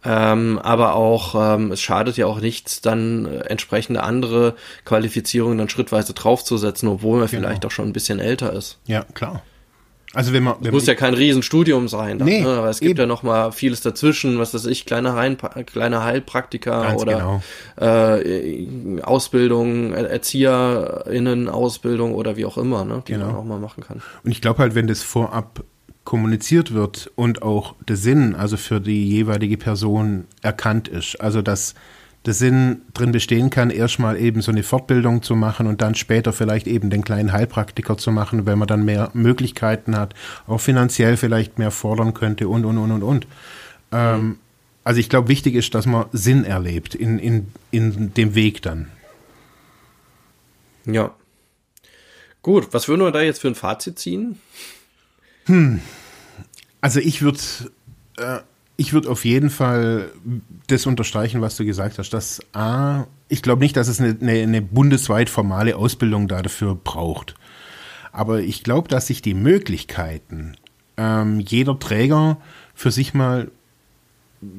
[0.05, 5.71] ähm, aber auch, ähm, es schadet ja auch nichts, dann äh, entsprechende andere Qualifizierungen dann
[5.71, 8.79] schrittweise draufzusetzen, obwohl man vielleicht auch schon ein bisschen älter ist.
[8.87, 9.43] ja, klar.
[10.15, 12.49] Also wenn man, wenn Muss ja kein Riesenstudium sein, dann, Nee, ne?
[12.49, 13.01] aber es gibt eben.
[13.01, 17.43] ja noch mal vieles dazwischen, was weiß ich, kleine, Heil kleine Heilpraktiker Ganz oder genau.
[17.81, 23.03] äh, Ausbildung, Er- ErzieherInnen Ausbildung oder wie auch immer, ne?
[23.07, 23.27] die Genau.
[23.27, 24.03] man auch mal machen kann.
[24.25, 25.65] Und ich glaube halt, wenn das vorab
[26.05, 31.75] kommuniziert wird und auch der Sinn, also für die jeweilige Person erkannt ist, also dass
[32.27, 36.33] der Sinn drin bestehen kann, erstmal eben so eine Fortbildung zu machen und dann später
[36.33, 40.15] vielleicht eben den kleinen Heilpraktiker zu machen, weil man dann mehr Möglichkeiten hat,
[40.47, 43.27] auch finanziell vielleicht mehr fordern könnte und, und, und, und, und.
[43.93, 44.39] Ähm,
[44.85, 48.91] also ich glaube, wichtig ist, dass man Sinn erlebt in, in, in dem Weg dann.
[50.87, 51.15] Ja.
[52.43, 54.39] Gut, was würden wir da jetzt für ein Fazit ziehen?
[56.81, 57.39] Also ich würde
[58.19, 58.41] äh,
[58.77, 60.11] ich würde auf jeden Fall
[60.67, 64.33] das unterstreichen, was du gesagt hast, dass A, ich glaube nicht, dass es eine, eine,
[64.33, 67.35] eine bundesweit formale Ausbildung da dafür braucht.
[68.13, 70.57] Aber ich glaube, dass sich die Möglichkeiten
[70.97, 72.39] ähm, jeder Träger
[72.75, 73.51] für sich mal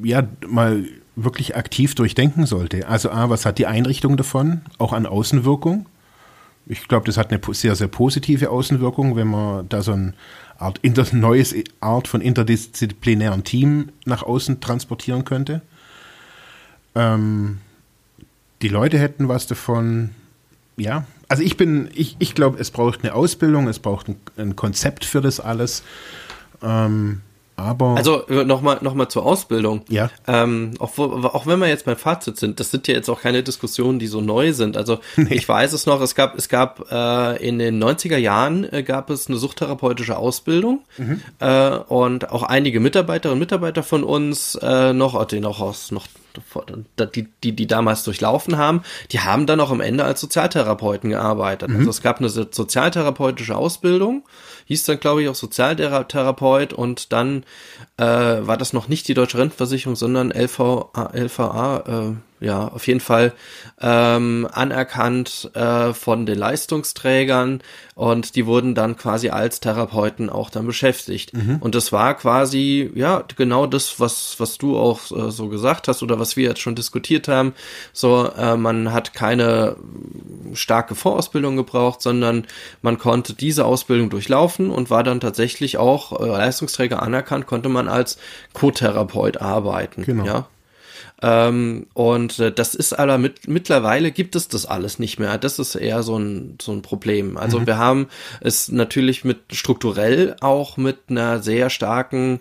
[0.04, 2.88] ja mal wirklich aktiv durchdenken sollte.
[2.88, 5.86] Also A, was hat die Einrichtung davon, auch an Außenwirkung?
[6.67, 10.15] Ich glaube, das hat eine sehr, sehr positive Außenwirkung, wenn man da so ein
[10.57, 15.61] Art inter, neues Art von interdisziplinären Team nach außen transportieren könnte.
[16.95, 17.59] Ähm,
[18.61, 20.11] die Leute hätten was davon.
[20.77, 24.55] Ja, also ich bin, ich, ich glaube, es braucht eine Ausbildung, es braucht ein, ein
[24.55, 25.83] Konzept für das alles.
[26.61, 27.21] Ähm,
[27.57, 29.81] aber also nochmal noch mal zur Ausbildung.
[29.87, 30.09] Ja.
[30.27, 33.43] Ähm, auch, auch wenn wir jetzt beim Fazit sind, das sind ja jetzt auch keine
[33.43, 34.75] Diskussionen, die so neu sind.
[34.75, 35.33] Also nee.
[35.33, 39.09] ich weiß es noch, es gab, es gab äh, in den 90er Jahren äh, gab
[39.09, 41.21] es eine suchttherapeutische Ausbildung mhm.
[41.39, 46.07] äh, und auch einige Mitarbeiterinnen und Mitarbeiter von uns äh, noch, die noch aus noch
[47.15, 51.69] die, die, die damals durchlaufen haben, die haben dann auch am Ende als Sozialtherapeuten gearbeitet.
[51.69, 51.77] Mhm.
[51.77, 54.23] Also es gab eine sozialtherapeutische Ausbildung
[54.65, 57.43] hieß dann, glaube ich, auch Sozialtherapeut und dann
[57.97, 62.99] äh, war das noch nicht die Deutsche Rentenversicherung, sondern LVA, LVA äh, ja, auf jeden
[62.99, 63.33] Fall
[63.81, 67.61] ähm, anerkannt äh, von den Leistungsträgern
[67.95, 71.33] und die wurden dann quasi als Therapeuten auch dann beschäftigt.
[71.33, 71.57] Mhm.
[71.61, 76.03] Und das war quasi, ja, genau das, was, was du auch äh, so gesagt hast
[76.03, 77.53] oder was wir jetzt schon diskutiert haben.
[77.93, 79.77] So, äh, man hat keine
[80.53, 82.45] starke Vorausbildung gebraucht, sondern
[82.81, 87.87] man konnte diese Ausbildung durchlaufen und war dann tatsächlich auch äh, Leistungsträger anerkannt, konnte man
[87.87, 88.17] als
[88.53, 90.03] Co-Therapeut arbeiten.
[90.03, 90.25] Genau.
[90.25, 90.47] Ja.
[91.21, 95.38] Ähm, und äh, das ist aber mit, mittlerweile gibt es das alles nicht mehr.
[95.38, 97.38] Das ist eher so ein, so ein Problem.
[97.38, 97.67] Also mhm.
[97.67, 98.08] wir haben
[98.41, 102.39] es natürlich mit strukturell auch mit einer sehr starken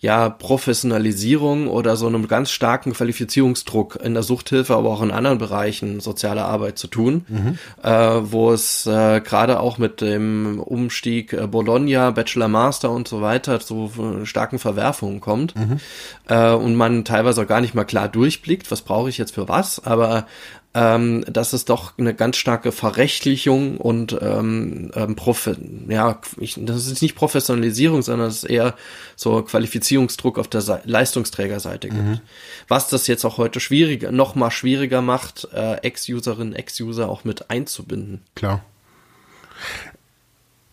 [0.00, 5.36] ja, Professionalisierung oder so einem ganz starken Qualifizierungsdruck in der Suchthilfe, aber auch in anderen
[5.36, 7.58] Bereichen sozialer Arbeit zu tun, mhm.
[7.82, 13.20] äh, wo es äh, gerade auch mit dem Umstieg äh, Bologna, Bachelor, Master und so
[13.20, 13.90] weiter zu
[14.24, 15.80] starken Verwerfungen kommt mhm.
[16.28, 19.48] äh, und man teilweise auch gar nicht mal klar durchblickt, was brauche ich jetzt für
[19.48, 20.26] was, aber
[20.72, 25.56] ähm, dass es doch eine ganz starke Verrechtlichung und ähm, ähm, Profi
[25.88, 28.76] ja, ich, das ist nicht Professionalisierung, sondern es ist eher
[29.16, 32.02] so Qualifizierungsdruck auf der Se Leistungsträgerseite gibt.
[32.02, 32.20] Mhm.
[32.68, 37.50] Was das jetzt auch heute schwieriger, noch mal schwieriger macht, äh, Ex-Userinnen, Ex-User auch mit
[37.50, 38.22] einzubinden.
[38.36, 38.62] Klar.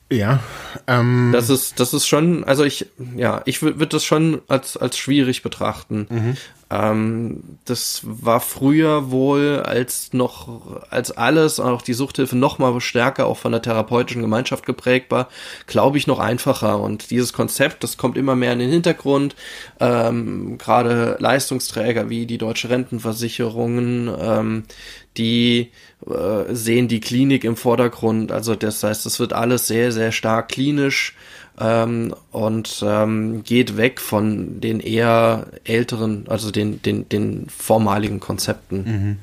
[0.09, 0.39] Ja.
[0.87, 1.31] Ähm.
[1.33, 5.43] Das ist, das ist schon, also ich, ja, ich würde das schon als, als schwierig
[5.43, 6.07] betrachten.
[6.09, 6.37] Mhm.
[6.69, 13.25] Ähm, das war früher wohl als noch, als alles, auch die Suchthilfe noch mal stärker
[13.25, 15.29] auch von der therapeutischen Gemeinschaft geprägt war,
[15.65, 16.79] glaube ich, noch einfacher.
[16.79, 19.35] Und dieses Konzept, das kommt immer mehr in den Hintergrund.
[19.79, 24.63] Ähm, Gerade Leistungsträger wie die Deutsche Rentenversicherungen, ähm,
[25.17, 25.71] die
[26.05, 28.31] äh, sehen die Klinik im Vordergrund.
[28.31, 31.15] Also das heißt, es wird alles sehr, sehr stark klinisch
[31.59, 38.77] ähm, und ähm, geht weg von den eher älteren, also den, den, den vormaligen Konzepten.
[38.83, 39.17] Mhm.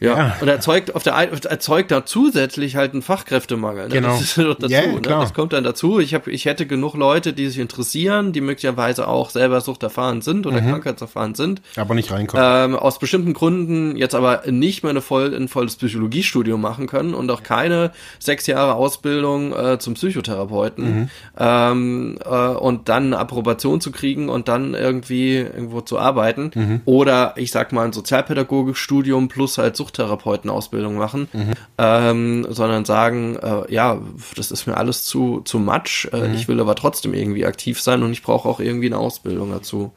[0.00, 3.88] Ja, ja, und erzeugt auf der erzeugt da zusätzlich halt einen Fachkräftemangel.
[3.88, 3.94] Ne?
[3.94, 4.08] Genau.
[4.08, 5.00] Das, ist dazu, ja, ne?
[5.00, 5.98] das kommt dann dazu.
[5.98, 10.46] Ich habe, ich hätte genug Leute, die sich interessieren, die möglicherweise auch selber suchterfahren sind
[10.46, 10.70] oder mhm.
[10.70, 12.44] krankheitserfahren sind, aber nicht reinkommen.
[12.46, 17.14] Ähm, aus bestimmten Gründen jetzt aber nicht mehr eine voll, ein volles Psychologiestudium machen können
[17.14, 21.10] und auch keine sechs Jahre Ausbildung äh, zum Psychotherapeuten mhm.
[21.36, 26.80] ähm, äh, und dann eine Approbation zu kriegen und dann irgendwie irgendwo zu arbeiten mhm.
[26.84, 31.54] oder ich sag mal ein Sozialpädagogikstudium plus halt Sucht Suchttherapeutenausbildung machen, mhm.
[31.78, 34.00] ähm, sondern sagen, äh, ja,
[34.36, 36.34] das ist mir alles zu, zu matsch, äh, mhm.
[36.34, 39.92] ich will aber trotzdem irgendwie aktiv sein und ich brauche auch irgendwie eine Ausbildung dazu.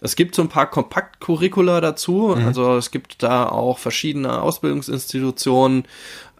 [0.00, 2.46] Es gibt so ein paar Kompaktcurricula dazu, mhm.
[2.46, 5.84] also es gibt da auch verschiedene Ausbildungsinstitutionen,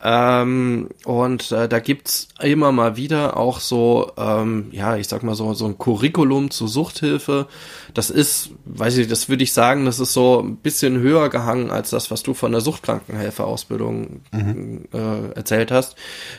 [0.02, 5.34] ähm, und äh, da gibt's immer mal wieder auch so, ähm, ja, ich sag mal
[5.34, 7.48] so, so ein Curriculum zur Suchthilfe.
[7.94, 11.70] Das ist, weiß ich, das würde ich sagen, das ist so ein bisschen höher gehangen
[11.70, 14.84] als das, was du von der Suchtkrankenhelferausbildung mhm.
[14.92, 15.96] äh, erzählt hast.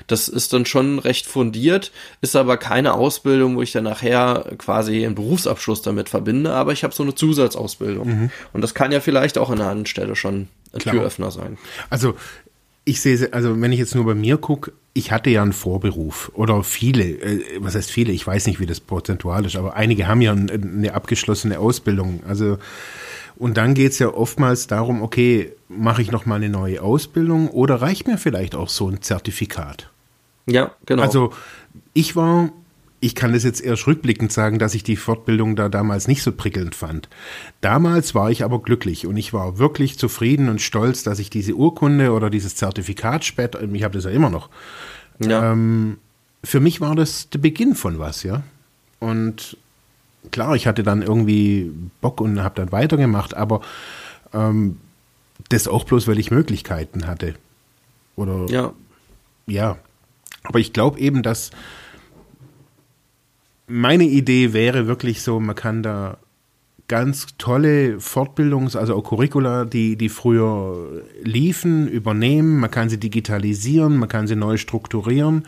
[0.08, 1.92] Das ist dann schon recht fundiert,
[2.22, 6.86] ist aber keine Ausbildung, wo ich dann nachher quasi einen Berufsabschluss damit verbinde, aber ich
[6.86, 8.08] habe so eine Zusatzausbildung.
[8.08, 8.32] Mhm.
[8.54, 10.96] Und das kann ja vielleicht auch an einer anderen Stelle schon ein Klar.
[10.96, 11.58] Türöffner sein.
[11.90, 12.16] Also
[12.90, 16.32] ich sehe, also wenn ich jetzt nur bei mir gucke, ich hatte ja einen Vorberuf
[16.34, 20.08] oder viele, äh, was heißt viele, ich weiß nicht, wie das prozentual ist, aber einige
[20.08, 22.22] haben ja eine abgeschlossene Ausbildung.
[22.28, 22.58] Also
[23.38, 27.48] und dann geht es ja oftmals darum, okay, mache ich noch mal eine neue Ausbildung
[27.50, 29.90] oder reicht mir vielleicht auch so ein Zertifikat?
[30.46, 31.04] Ja, genau.
[31.04, 31.32] Also
[31.94, 32.52] ich war
[33.02, 36.32] ich kann das jetzt erst rückblickend sagen, dass ich die Fortbildung da damals nicht so
[36.32, 37.08] prickelnd fand.
[37.62, 41.54] Damals war ich aber glücklich und ich war wirklich zufrieden und stolz, dass ich diese
[41.54, 44.50] Urkunde oder dieses Zertifikat später, ich habe das ja immer noch.
[45.20, 45.54] Ja.
[45.54, 45.98] Ähm,
[46.44, 48.44] für mich war das der Beginn von was, ja.
[49.00, 49.58] Und
[50.32, 51.72] klar, ich hatte dann irgendwie
[52.02, 53.62] Bock und habe dann weitergemacht, aber
[54.34, 54.78] ähm,
[55.48, 57.36] das auch bloß, weil ich Möglichkeiten hatte.
[58.18, 58.74] Oder Ja.
[59.48, 59.78] ja.
[60.44, 61.52] Aber ich glaube eben, dass
[63.70, 66.18] meine Idee wäre wirklich so, man kann da
[66.88, 72.60] ganz tolle Fortbildungs-, also auch Curricula, die, die früher liefen, übernehmen.
[72.60, 75.46] Man kann sie digitalisieren, man kann sie neu strukturieren.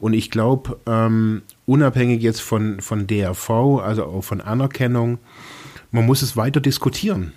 [0.00, 3.50] Und ich glaube, ähm, unabhängig jetzt von, von DRV,
[3.80, 5.18] also auch von Anerkennung,
[5.92, 7.32] man muss es weiter diskutieren.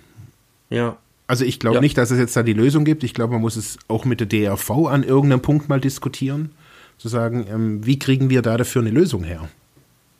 [0.68, 0.96] Ja.
[1.28, 1.80] Also ich glaube Ja.
[1.80, 3.04] nicht, dass es jetzt da die Lösung gibt.
[3.04, 6.50] Ich glaube, man muss es auch mit der DRV an irgendeinem Punkt mal diskutieren.
[6.98, 9.48] Zu sagen, ähm, wie kriegen wir da dafür eine Lösung her?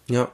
[0.09, 0.31] Ja.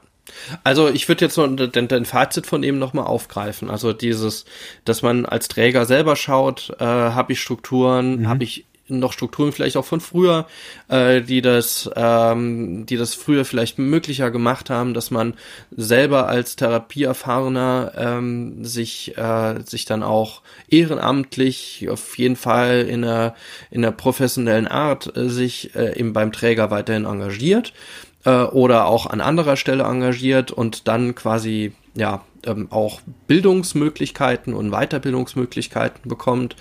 [0.63, 3.69] Also ich würde jetzt noch den, den Fazit von eben nochmal aufgreifen.
[3.69, 4.45] Also dieses,
[4.85, 9.77] dass man als Träger selber schaut, äh, habe ich Strukturen, habe ich noch Strukturen vielleicht
[9.77, 10.45] auch von früher,
[10.89, 15.35] äh, die das, ähm, die das früher vielleicht möglicher gemacht haben, dass man
[15.71, 23.35] selber als Therapieerfahrener ähm, sich äh, sich dann auch ehrenamtlich auf jeden Fall in einer
[23.71, 27.73] in einer professionellen Art äh, sich äh, eben beim Träger weiterhin engagiert
[28.25, 34.71] äh, oder auch an anderer Stelle engagiert und dann quasi ja ähm, auch Bildungsmöglichkeiten und
[34.71, 36.55] Weiterbildungsmöglichkeiten bekommt.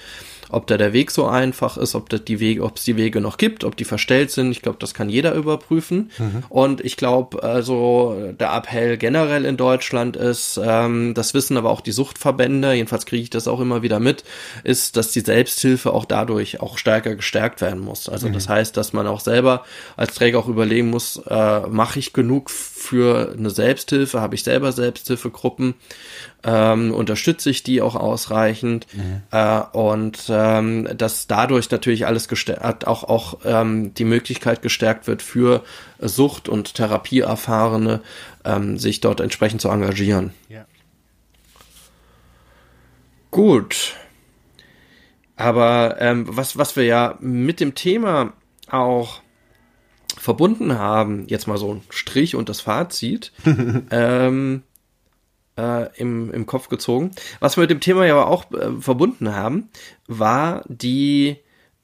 [0.53, 3.21] Ob da der Weg so einfach ist, ob das die Wege, ob es die Wege
[3.21, 6.11] noch gibt, ob die verstellt sind, ich glaube, das kann jeder überprüfen.
[6.49, 11.81] Und ich glaube, also der Appell generell in Deutschland ist, ähm, das wissen aber auch
[11.81, 14.25] die Suchtverbände, jedenfalls kriege ich das auch immer wieder mit,
[14.63, 18.09] ist, dass die Selbsthilfe auch dadurch auch stärker gestärkt werden muss.
[18.09, 19.65] Also das heißt, dass man auch selber
[19.97, 24.73] als Träger auch überlegen muss, äh, mache ich genug für eine Selbsthilfe, habe ich selber
[24.73, 25.75] Selbsthilfegruppen,
[26.45, 28.87] ähm, unterstütze ich die auch ausreichend
[29.31, 35.23] äh, und ähm, dass dadurch natürlich alles gestärkt, auch auch ähm, die Möglichkeit gestärkt wird
[35.23, 35.63] für
[36.01, 38.01] Sucht- und Therapieerfahrene,
[38.45, 40.33] ähm, sich dort entsprechend zu engagieren.
[40.49, 40.65] Ja.
[43.31, 43.95] Gut.
[45.37, 48.35] Aber ähm, was, was wir ja mit dem Thema
[48.69, 49.21] auch
[50.19, 53.33] verbunden haben, jetzt mal so ein Strich und das Fazit,
[53.91, 54.63] ähm,
[55.63, 57.13] äh, im, im Kopf gezogen.
[57.41, 59.69] Was wir mit dem Thema ja aber auch äh, verbunden haben,
[60.09, 61.37] war die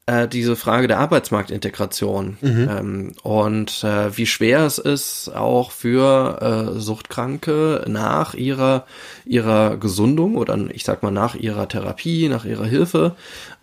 [0.07, 6.81] äh, diese Frage der Arbeitsmarktintegration ähm, und äh, wie schwer es ist, auch für äh,
[6.81, 8.87] Suchtkranke nach ihrer
[9.27, 13.17] ihrer Gesundung oder ich sag mal nach ihrer Therapie, nach ihrer Hilfe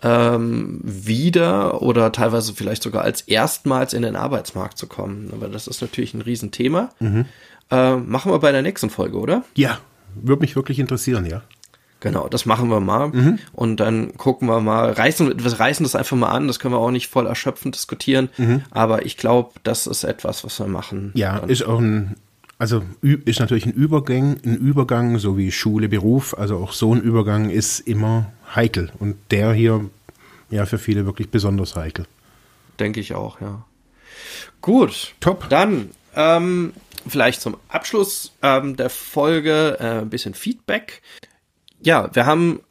[0.03, 5.31] ähm, wieder oder teilweise vielleicht sogar als erstmals in den Arbeitsmarkt zu kommen.
[5.33, 6.91] Aber das ist natürlich ein Riesenthema.
[7.71, 9.43] Äh, machen wir bei der nächsten Folge, oder?
[9.55, 9.79] Ja,
[10.21, 11.43] würde mich wirklich interessieren, ja.
[12.01, 13.37] Genau, das machen wir mal.
[13.53, 16.79] Und dann gucken wir mal, reißen, wir reißen das einfach mal an, das können wir
[16.79, 18.29] auch nicht voll erschöpfend diskutieren.
[18.69, 21.11] Aber ich glaube, das ist etwas, was wir machen.
[21.15, 22.15] Ja, ist auch ein,
[22.59, 27.01] also ist natürlich ein Übergang, ein Übergang, so wie Schule, Beruf, also auch so ein
[27.01, 28.91] Übergang ist immer heikel.
[28.99, 29.89] Und der hier,
[30.51, 32.05] ja, für viele wirklich besonders heikel.
[32.79, 33.65] Denke ich auch, ja.
[34.61, 35.15] Gut.
[35.19, 35.49] Top.
[35.49, 36.73] Dann ähm,
[37.07, 41.01] vielleicht zum Abschluss ähm, der Folge äh, ein bisschen Feedback.
[41.81, 42.61] Ja, wir haben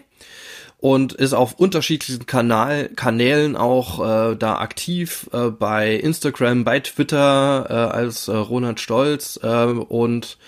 [0.78, 7.66] und ist auf unterschiedlichen Kanal, Kanälen auch äh, da aktiv äh, bei Instagram, bei Twitter
[7.68, 10.38] äh, als äh, Ronald Stolz äh, und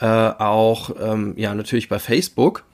[0.00, 2.64] äh, auch ähm, ja natürlich bei Facebook.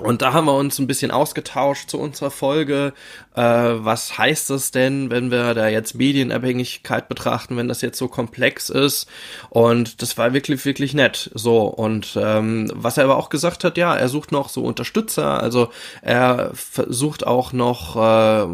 [0.00, 2.92] Und da haben wir uns ein bisschen ausgetauscht zu unserer Folge.
[3.34, 8.08] Äh, was heißt das denn, wenn wir da jetzt Medienabhängigkeit betrachten, wenn das jetzt so
[8.08, 9.08] komplex ist?
[9.50, 11.30] Und das war wirklich, wirklich nett.
[11.34, 15.42] So, und ähm, was er aber auch gesagt hat, ja, er sucht noch so Unterstützer,
[15.42, 15.70] also
[16.02, 18.46] er versucht auch noch, äh,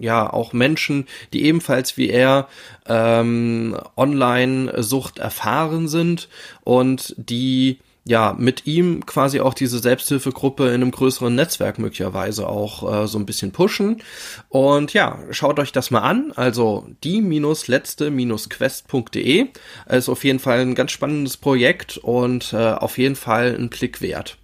[0.00, 2.48] ja, auch Menschen, die ebenfalls wie er
[2.86, 6.28] ähm, Online-Sucht erfahren sind
[6.64, 13.02] und die ja, mit ihm quasi auch diese Selbsthilfegruppe in einem größeren Netzwerk möglicherweise auch
[13.02, 14.00] äh, so ein bisschen pushen.
[14.48, 16.32] Und ja, schaut euch das mal an.
[16.34, 19.48] Also die-letzte-quest.de
[19.88, 24.00] ist auf jeden Fall ein ganz spannendes Projekt und äh, auf jeden Fall ein Blick
[24.00, 24.38] wert.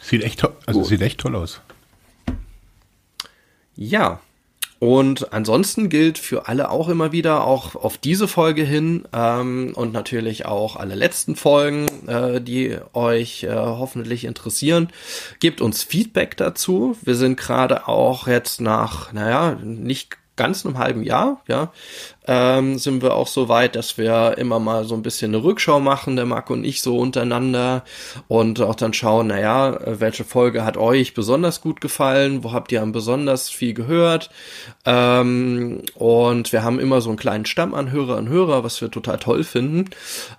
[0.00, 0.88] Sieht echt also Gut.
[0.88, 1.60] sieht echt toll aus.
[3.74, 4.20] Ja,
[4.82, 9.92] Und ansonsten gilt für alle auch immer wieder, auch auf diese Folge hin ähm, und
[9.92, 14.88] natürlich auch alle letzten Folgen, äh, die euch äh, hoffentlich interessieren,
[15.38, 16.96] gebt uns Feedback dazu.
[17.00, 21.70] Wir sind gerade auch jetzt nach, naja, nicht ganz einem halben Jahr, ja,
[22.26, 25.80] ähm, sind wir auch so weit, dass wir immer mal so ein bisschen eine Rückschau
[25.80, 27.84] machen, der Marc und ich so untereinander.
[28.28, 32.82] Und auch dann schauen, naja, welche Folge hat euch besonders gut gefallen, wo habt ihr
[32.82, 34.30] am besonders viel gehört?
[34.84, 38.90] Ähm, und wir haben immer so einen kleinen Stamm an Hörer und Hörer, was wir
[38.90, 39.90] total toll finden.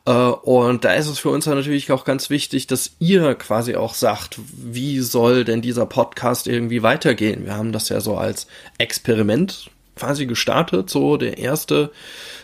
[0.05, 3.75] Äh, und da ist es für uns dann natürlich auch ganz wichtig, dass ihr quasi
[3.75, 7.45] auch sagt, wie soll denn dieser Podcast irgendwie weitergehen?
[7.45, 11.91] Wir haben das ja so als Experiment quasi gestartet, so der erste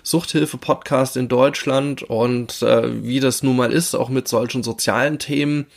[0.04, 5.68] Suchthilfe-Podcast in Deutschland und äh, wie das nun mal ist, auch mit solchen sozialen Themen.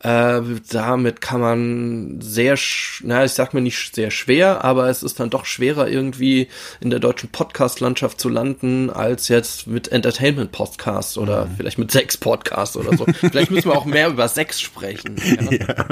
[0.00, 2.56] Äh, damit kann man sehr,
[3.02, 6.48] na, ich sag mir nicht sehr schwer, aber es ist dann doch schwerer irgendwie
[6.80, 11.56] in der deutschen Podcast-Landschaft zu landen, als jetzt mit Entertainment-Podcasts oder mhm.
[11.56, 13.06] vielleicht mit Sex-Podcasts oder so.
[13.12, 15.16] vielleicht müssen wir auch mehr über Sex sprechen.
[15.50, 15.66] Ja.
[15.66, 15.84] ja.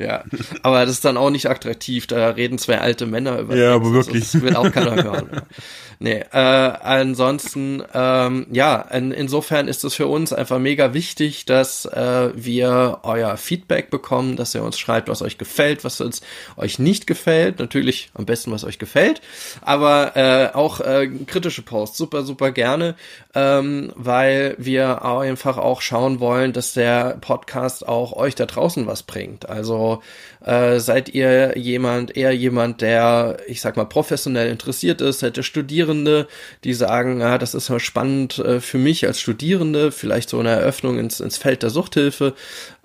[0.00, 0.24] Ja,
[0.62, 2.06] aber das ist dann auch nicht attraktiv.
[2.06, 3.54] Da reden zwei alte Männer über.
[3.54, 4.32] Ja, aber wirklich.
[4.32, 5.28] Das will auch keiner hören.
[6.02, 11.84] Nee, äh, ansonsten, ähm, ja, in, insofern ist es für uns einfach mega wichtig, dass
[11.84, 16.22] äh, wir euer Feedback bekommen, dass ihr uns schreibt, was euch gefällt, was uns
[16.56, 17.58] euch nicht gefällt.
[17.58, 19.20] Natürlich am besten, was euch gefällt,
[19.60, 22.94] aber äh, auch äh, kritische Posts super, super gerne,
[23.34, 29.02] ähm, weil wir einfach auch schauen wollen, dass der Podcast auch euch da draußen was
[29.02, 29.50] bringt.
[29.50, 30.02] Also
[30.44, 35.42] äh, seid ihr jemand, eher jemand, der, ich sag mal, professionell interessiert ist, hätte
[35.90, 36.28] Studierende,
[36.62, 40.50] die sagen, ja, das ist mal spannend äh, für mich als Studierende, vielleicht so eine
[40.50, 42.34] Eröffnung ins, ins Feld der Suchthilfe,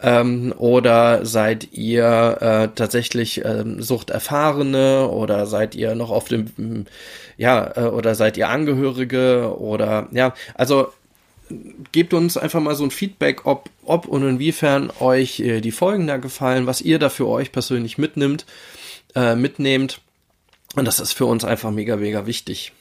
[0.02, 6.86] ähm, oder seid ihr äh, tatsächlich ähm, Suchterfahrene oder seid ihr noch auf dem,
[7.38, 10.88] ja, äh, oder seid ihr Angehörige oder ja, also
[11.92, 16.08] gebt uns einfach mal so ein Feedback, ob, ob und inwiefern euch äh, die Folgen
[16.08, 18.48] da gefallen, was ihr da für euch persönlich mitnimmt,
[19.14, 20.02] äh, mitnehmt.
[20.76, 22.74] Und das ist für uns einfach mega, mega wichtig.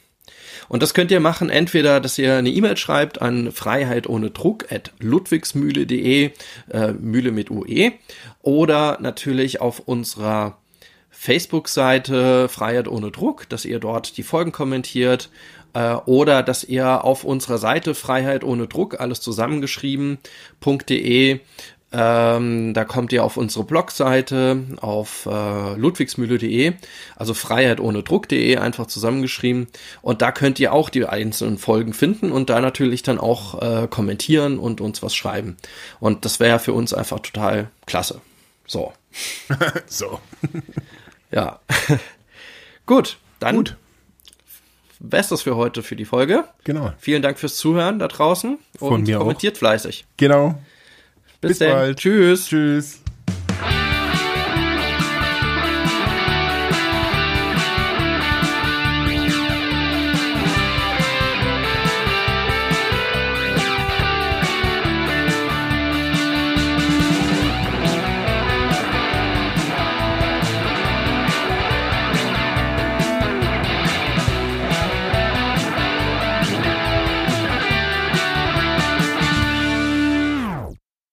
[0.67, 4.71] Und das könnt ihr machen, entweder, dass ihr eine E-Mail schreibt an Freiheit ohne Druck
[4.71, 6.31] at ludwigsmühle.de,
[6.71, 7.91] äh, Mühle mit UE,
[8.41, 10.57] oder natürlich auf unserer
[11.09, 15.29] Facebook-Seite Freiheit ohne Druck, dass ihr dort die Folgen kommentiert
[15.73, 21.39] äh, oder dass ihr auf unserer Seite Freiheit ohne Druck, alles zusammengeschrieben.de
[21.95, 26.73] ähm, da kommt ihr auf unsere Blogseite auf äh, ludwigsmühle.de,
[27.15, 29.67] also Freiheit ohne Druck.de, einfach zusammengeschrieben.
[30.01, 33.87] Und da könnt ihr auch die einzelnen Folgen finden und da natürlich dann auch äh,
[33.87, 35.55] kommentieren und uns was schreiben.
[35.99, 38.19] Und das wäre für uns einfach total klasse.
[38.67, 38.91] So.
[39.87, 40.19] so.
[41.31, 41.61] ja.
[42.85, 43.77] Gut, dann Gut
[44.99, 46.45] Bestes für heute für die Folge.
[46.63, 46.93] Genau.
[46.97, 49.59] Vielen Dank fürs Zuhören da draußen Von und mir kommentiert auch.
[49.59, 50.05] fleißig.
[50.17, 50.55] Genau.
[51.47, 51.97] Bis, Bis bald.
[51.99, 52.47] Tschüss.
[52.47, 53.04] Tschüss.